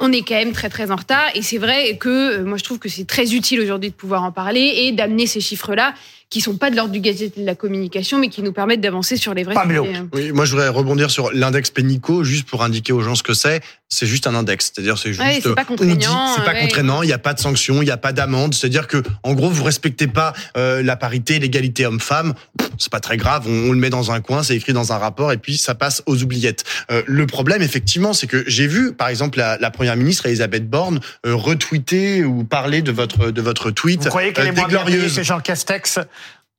on 0.00 0.10
est 0.10 0.22
quand 0.22 0.34
même 0.34 0.52
très 0.52 0.68
très 0.68 0.90
en 0.90 0.96
retard. 0.96 1.28
Et 1.34 1.42
c'est 1.42 1.58
vrai 1.58 1.96
que 1.98 2.08
euh, 2.40 2.44
moi 2.44 2.58
je 2.58 2.64
trouve 2.64 2.80
que 2.80 2.88
c'est 2.88 3.06
très 3.06 3.34
utile 3.34 3.60
aujourd'hui 3.60 3.90
de 3.90 3.94
pouvoir 3.94 4.24
en 4.24 4.32
parler 4.32 4.72
et 4.78 4.92
d'amener 4.92 5.28
ces 5.28 5.40
chiffres-là 5.40 5.94
qui 6.34 6.40
sont 6.40 6.56
pas 6.56 6.68
de 6.68 6.74
l'ordre 6.74 6.90
du 6.90 6.98
gadget 6.98 7.38
et 7.38 7.42
de 7.42 7.46
la 7.46 7.54
communication 7.54 8.18
mais 8.18 8.28
qui 8.28 8.42
nous 8.42 8.52
permettent 8.52 8.80
d'avancer 8.80 9.16
sur 9.16 9.34
les 9.34 9.44
vrais 9.44 9.54
Pamelo. 9.54 9.84
sujets. 9.84 10.02
Oui, 10.12 10.32
moi 10.32 10.44
je 10.44 10.50
voudrais 10.50 10.68
rebondir 10.68 11.08
sur 11.08 11.30
l'index 11.32 11.70
Pénico, 11.70 12.24
juste 12.24 12.48
pour 12.48 12.64
indiquer 12.64 12.92
aux 12.92 13.02
gens 13.02 13.14
ce 13.14 13.22
que 13.22 13.34
c'est. 13.34 13.60
C'est 13.88 14.06
juste 14.06 14.26
un 14.26 14.34
index, 14.34 14.72
c'est-à-dire 14.74 14.98
c'est 14.98 15.10
juste. 15.10 15.20
Ouais, 15.20 15.38
c'est 15.40 15.54
pas 15.54 15.62
on 15.62 15.76
contraignant, 15.76 15.94
dit, 15.94 16.32
c'est 16.34 16.44
pas 16.44 16.54
ouais. 16.54 16.62
contraignant, 16.62 17.02
il 17.02 17.06
n'y 17.06 17.12
a 17.12 17.18
pas 17.18 17.34
de 17.34 17.38
sanction, 17.38 17.80
il 17.80 17.84
n'y 17.84 17.92
a 17.92 17.96
pas 17.96 18.12
d'amende. 18.12 18.52
C'est-à-dire 18.52 18.88
que, 18.88 19.00
en 19.22 19.34
gros, 19.34 19.48
vous 19.48 19.62
respectez 19.62 20.08
pas 20.08 20.32
euh, 20.56 20.82
la 20.82 20.96
parité, 20.96 21.38
l'égalité 21.38 21.86
homme-femme. 21.86 22.34
C'est 22.78 22.90
pas 22.90 22.98
très 22.98 23.16
grave, 23.16 23.44
on, 23.46 23.68
on 23.68 23.72
le 23.72 23.78
met 23.78 23.90
dans 23.90 24.10
un 24.10 24.20
coin, 24.20 24.42
c'est 24.42 24.56
écrit 24.56 24.72
dans 24.72 24.92
un 24.92 24.98
rapport 24.98 25.30
et 25.30 25.36
puis 25.36 25.56
ça 25.56 25.76
passe 25.76 26.02
aux 26.06 26.20
oubliettes. 26.20 26.64
Euh, 26.90 27.04
le 27.06 27.26
problème, 27.26 27.62
effectivement, 27.62 28.12
c'est 28.12 28.26
que 28.26 28.42
j'ai 28.48 28.66
vu, 28.66 28.94
par 28.94 29.06
exemple, 29.06 29.38
la, 29.38 29.58
la 29.58 29.70
première 29.70 29.94
ministre 29.94 30.26
Elisabeth 30.26 30.68
Borne 30.68 30.98
euh, 31.24 31.36
retweeter 31.36 32.24
ou 32.24 32.42
parler 32.42 32.82
de 32.82 32.90
votre 32.90 33.30
de 33.30 33.42
votre 33.42 33.70
tweet. 33.70 34.02
Vous 34.02 34.08
croyez 34.08 34.32
qu'elle 34.32 34.46
euh, 34.46 34.52
est 34.52 34.56
moins 34.56 34.66
bien 34.66 34.84
payée 34.84 35.06
que 35.06 35.22
Jean 35.22 35.38
Castex? 35.38 36.00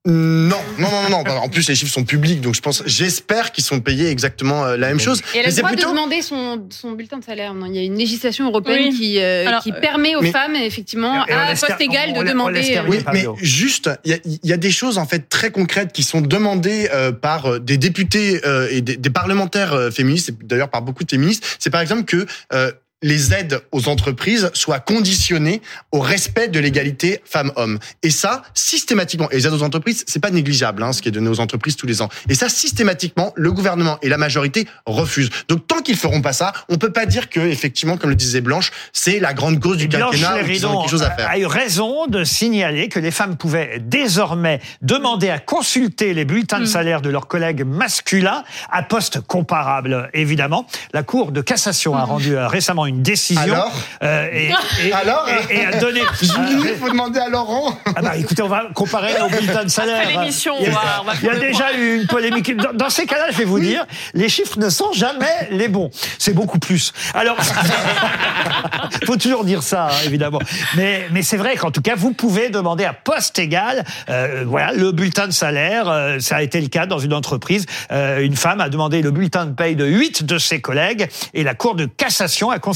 Non, 0.06 0.58
non, 0.78 0.90
non, 0.92 1.10
non, 1.10 1.24
non. 1.24 1.32
En 1.42 1.50
plus, 1.50 1.68
les 1.68 1.74
chiffres 1.76 1.92
sont 1.92 2.04
publics, 2.04 2.40
donc 2.42 2.54
je 2.54 2.62
pense, 2.62 2.84
j'espère 2.86 3.52
qu'ils 3.52 3.64
sont 3.64 3.80
payés 3.80 4.10
exactement 4.10 4.64
euh, 4.66 4.78
la 4.78 4.90
même 4.90 5.00
chose. 5.00 5.22
Et 5.34 5.40
elle 5.40 5.46
a 5.46 5.50
le 5.50 5.56
droit 5.56 5.70
plutôt- 5.70 5.88
de 5.88 5.92
demander 5.94 6.22
son, 6.22 6.64
son 6.70 6.92
bulletin 6.92 7.18
de 7.18 7.24
salaire. 7.24 7.54
Non, 7.56 7.66
il 7.66 7.76
y 7.76 7.80
a 7.80 7.82
une 7.82 7.98
législation 7.98 8.46
européenne 8.48 8.90
Oui. 8.92 8.96
qui, 8.98 9.20
euh, 9.20 9.48
Alors, 9.48 9.64
qui 9.64 9.72
euh, 9.72 9.80
permet 9.80 10.16
aux 10.16 10.22
mais- 10.22 10.32
femmes, 10.32 10.56
effectivement, 10.56 11.24
à 11.24 11.48
poste 11.56 11.80
égal, 11.80 12.14
de 12.14 12.24
demander. 12.24 12.78
euh. 12.78 12.84
Oui, 12.88 13.00
mais 13.14 13.26
juste, 13.42 13.90
il 14.06 14.12
y 14.12 14.14
a, 14.14 14.18
il 14.26 14.40
y 14.44 14.54
a 14.54 14.58
des 14.58 14.72
choses 14.72 14.98
en 15.00 15.08
fait 15.08 15.28
très 15.28 15.50
concrètes 15.50 15.92
qui 15.92 16.04
sont 16.04 16.22
demandées 16.22 16.88
euh, 16.94 17.12
par 17.12 17.60
des 17.60 17.78
députés 17.78 18.42
euh, 18.46 18.68
et 18.70 18.82
des, 18.82 18.98
des 18.98 19.10
parlementaires 19.10 19.74
euh, 19.74 19.90
féministes, 19.90 20.30
et 20.30 20.34
d'ailleurs 20.44 20.70
par 20.70 20.82
beaucoup 20.84 21.04
de 21.04 21.10
féministes. 21.10 21.58
C'est 21.60 21.72
par 21.72 21.82
exemple 21.82 22.04
que 22.06 22.26
euh, 22.54 22.72
les 23.02 23.34
aides 23.34 23.62
aux 23.72 23.88
entreprises 23.88 24.50
soient 24.54 24.80
conditionnées 24.80 25.62
au 25.92 26.00
respect 26.00 26.48
de 26.48 26.60
l'égalité 26.60 27.22
femmes-hommes. 27.26 27.78
Et 28.02 28.10
ça, 28.10 28.42
systématiquement, 28.54 29.30
et 29.30 29.36
les 29.36 29.48
aides 29.48 29.54
aux 29.54 29.64
entreprises, 29.64 30.04
c'est 30.08 30.20
pas 30.20 30.32
négligeable, 30.32 30.82
hein, 30.82 30.92
ce 30.92 31.02
qui 31.02 31.10
est 31.10 31.12
donné 31.12 31.30
aux 31.30 31.40
entreprises 31.40 31.76
tous 31.76 31.86
les 31.86 32.02
ans. 32.02 32.10
Et 32.30 32.36
ça, 32.36 32.50
systématiquement, 32.50 33.34
le 33.36 33.52
gouvernement 33.52 34.00
et 34.02 34.10
la 34.10 34.18
majorité 34.18 34.68
refusent. 34.86 35.30
Donc 35.48 35.68
tant 35.68 35.82
qu'ils 35.82 35.98
feront 35.98 36.22
pas 36.22 36.34
ça, 36.34 36.54
on 36.70 36.78
peut 36.78 36.92
pas 36.92 37.06
dire 37.06 37.30
que, 37.30 37.40
effectivement, 37.40 37.98
comme 37.98 38.10
le 38.10 38.16
disait 38.16 38.42
Blanche, 38.42 38.72
c'est 38.92 39.20
la 39.20 39.34
grande 39.34 39.60
cause 39.60 39.78
du 39.78 39.88
Blanche 39.88 40.12
quinquennat 40.12 40.34
ont 40.34 40.38
Léridon 40.38 40.80
quelque 40.80 40.90
chose 40.90 41.04
à 41.04 41.12
faire. 41.12 41.30
a 41.30 41.38
eu 41.38 41.46
raison 41.46 42.08
de 42.08 42.24
signaler 42.24 42.90
que 42.90 43.00
les 43.00 43.12
femmes 43.12 43.38
pouvaient 43.38 43.80
désormais 43.80 44.62
demander 44.82 45.30
à 45.30 45.38
consulter 45.38 46.14
les 46.14 46.26
bulletins 46.26 46.60
de 46.60 46.66
salaire 46.66 47.02
de 47.02 47.10
leurs 47.10 47.28
collègues 47.28 47.64
masculins 47.64 48.44
à 48.72 48.82
poste 48.84 49.22
comparable, 49.22 50.10
évidemment. 50.14 50.66
La 50.94 51.04
Cour 51.04 51.32
de 51.32 51.42
cassation 51.42 51.96
a 51.96 52.04
rendu 52.04 52.36
euh, 52.36 52.48
une 52.86 53.02
décision. 53.02 53.42
Alors 53.54 53.72
euh, 54.04 54.28
et, 54.34 54.52
et- 54.88 54.94
Alors 54.94 55.28
et- 55.50 55.56
et 55.56 55.66
a 55.66 55.80
donné. 55.80 56.02
Julie, 56.22 56.70
il 56.70 56.76
faut 56.80 56.90
demander 56.90 57.20
à 57.20 57.30
Laurent. 57.30 57.78
Ah 57.96 58.02
bah 58.02 58.18
écoutez, 58.18 58.42
on 58.42 58.48
va 58.48 58.64
comparer 58.74 59.14
aux 59.22 59.30
bulletins 59.30 59.64
de 59.64 59.70
salaire. 59.70 60.00
Après 60.02 60.12
l'émission, 60.14 60.56
Il 60.60 60.66
y 60.66 60.68
a- 60.68 60.72
on 60.72 60.74
va- 60.74 61.02
on 61.02 61.04
va 61.06 61.14
Il 61.22 61.26
y 61.26 61.30
a 61.30 61.32
faire 61.34 61.42
le 61.42 61.48
déjà 61.48 61.74
eu 61.78 61.96
une 62.02 62.08
polémique. 62.08 62.56
Dans, 62.56 62.74
dans 62.74 62.90
ces 62.90 63.06
cas-là, 63.06 63.28
je 63.32 63.38
vais 63.38 63.46
vous 63.46 63.60
dire, 63.60 63.86
les 64.14 64.30
chiffres 64.30 64.60
ne 64.60 64.70
sont 64.70 64.92
jamais 64.94 65.48
les 65.52 65.68
bons. 65.68 65.90
C'est 66.20 66.34
beaucoup 66.34 66.60
plus. 66.60 66.94
Alors, 67.14 67.38
faut 69.06 69.18
toujours 69.18 69.44
dire 69.44 69.64
ça, 69.64 69.88
hein, 69.88 69.96
évidemment. 70.06 70.40
Mais, 70.76 71.08
mais 71.12 71.22
c'est 71.22 71.38
vrai 71.38 71.56
qu'en 71.56 71.72
tout 71.72 71.82
cas, 71.82 71.96
vous 71.96 72.14
pouvez 72.14 72.50
demander 72.50 72.86
à 72.86 72.94
poste 72.94 73.40
égal, 73.40 73.84
euh, 74.10 74.44
voilà, 74.48 74.74
le 74.74 74.92
bulletin 74.92 75.28
de 75.28 75.32
salaire. 75.34 75.90
euh, 75.90 76.20
ça 76.20 76.38
a 76.38 76.42
été 76.42 76.60
le 76.62 76.68
cas 76.68 76.86
dans 76.86 77.00
une 77.00 77.14
entreprise. 77.14 77.66
Euh, 77.92 78.20
une 78.22 78.36
femme 78.36 78.62
a 78.62 78.70
demandé 78.70 79.02
le 79.02 79.12
bulletin 79.12 79.46
de 79.46 79.54
paye 79.54 79.76
de 79.76 79.86
huit 79.86 80.24
de 80.24 80.38
ses 80.38 80.62
collègues 80.62 81.08
et 81.34 81.44
la 81.44 81.54
Cour 81.56 81.76
de 81.76 81.86
cassation 81.86 82.50
a 82.52 82.60
considéré 82.60 82.75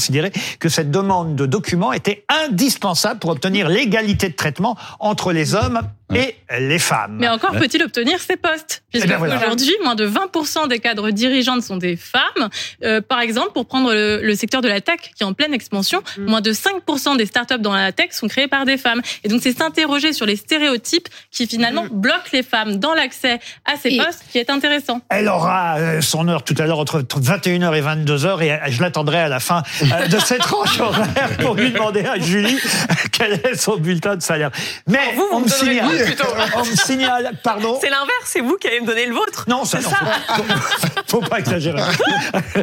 que 0.58 0.68
cette 0.68 0.90
demande 0.90 1.36
de 1.36 1.46
document 1.46 1.92
était 1.92 2.24
indispensable 2.28 3.20
pour 3.20 3.30
obtenir 3.30 3.68
l'égalité 3.68 4.28
de 4.28 4.34
traitement 4.34 4.76
entre 4.98 5.32
les 5.32 5.54
hommes 5.54 5.82
et 6.14 6.34
les 6.58 6.78
femmes. 6.78 7.16
Mais 7.18 7.28
encore 7.28 7.52
peut-il 7.52 7.82
obtenir 7.82 8.18
ces 8.20 8.36
postes 8.36 8.82
Eh 8.88 8.98
Puisque 8.98 9.08
ben 9.08 9.18
voilà. 9.18 9.36
aujourd'hui, 9.36 9.72
moins 9.84 9.94
de 9.94 10.06
20% 10.08 10.68
des 10.68 10.78
cadres 10.78 11.10
dirigeantes 11.10 11.62
sont 11.62 11.76
des 11.76 11.96
femmes. 11.96 12.48
Euh, 12.84 13.00
par 13.00 13.20
exemple, 13.20 13.52
pour 13.52 13.66
prendre 13.66 13.92
le, 13.92 14.20
le 14.22 14.34
secteur 14.34 14.60
de 14.62 14.68
la 14.68 14.80
tech 14.80 15.00
qui 15.16 15.22
est 15.22 15.26
en 15.26 15.32
pleine 15.34 15.54
expansion, 15.54 16.02
Mm. 16.16 16.24
moins 16.26 16.40
de 16.40 16.52
5% 16.52 17.16
des 17.16 17.26
startups 17.26 17.58
dans 17.58 17.72
la 17.72 17.92
tech 17.92 18.08
sont 18.12 18.26
créées 18.28 18.48
par 18.48 18.64
des 18.64 18.76
femmes. 18.76 19.00
Et 19.24 19.28
donc, 19.28 19.40
c'est 19.42 19.56
s'interroger 19.56 20.12
sur 20.12 20.26
les 20.26 20.36
stéréotypes 20.36 21.08
qui 21.30 21.46
finalement 21.46 21.86
bloquent 21.90 22.30
les 22.32 22.42
femmes 22.42 22.76
dans 22.76 22.94
l'accès 22.94 23.38
à 23.64 23.76
ces 23.76 23.90
Mm. 23.90 23.92
Et- 23.92 23.98
postes 24.04 24.24
qui 24.32 24.38
est 24.38 24.50
intéressant. 24.50 25.00
Elle 25.10 25.28
aura 25.28 25.78
euh, 25.78 26.00
son 26.00 26.26
heure 26.28 26.42
tout 26.42 26.54
à 26.58 26.66
l'heure 26.66 26.78
entre 26.78 27.00
21h 27.02 27.74
et 27.76 27.80
22h 27.82 28.42
et 28.42 28.52
euh, 28.52 28.56
je 28.68 28.80
l'attendrai 28.82 29.18
à 29.18 29.28
la 29.28 29.40
fin 29.40 29.62
euh, 29.82 30.06
de 30.08 30.18
cette 30.24 30.40
tranche 30.40 30.78
horaire 30.80 31.30
pour 31.40 31.54
lui 31.54 31.70
demander 31.70 32.00
à 32.04 32.18
Julie 32.18 32.58
quel 33.12 33.34
est 33.44 33.54
son 33.54 33.76
bulletin 33.76 34.16
de 34.16 34.22
salaire. 34.22 34.50
Mais 34.86 34.98
vous, 35.14 35.22
vous 35.30 35.36
on 35.36 35.40
me 35.40 35.44
me 35.44 35.99
vôtre, 36.04 36.16
plutôt. 36.16 36.34
on 36.56 36.64
me 36.64 36.76
signale, 36.76 37.32
pardon. 37.42 37.78
C'est 37.80 37.90
l'inverse, 37.90 38.10
c'est 38.26 38.40
vous 38.40 38.56
qui 38.56 38.66
allez 38.68 38.80
me 38.80 38.86
donner 38.86 39.06
le 39.06 39.14
vôtre. 39.14 39.44
Non, 39.48 39.64
ça, 39.64 39.78
C'est 39.80 39.84
non, 39.84 39.90
faut, 40.36 40.42
faut- 40.42 41.20
faut 41.20 41.20
pas 41.28 41.38
exagérer. 41.40 41.80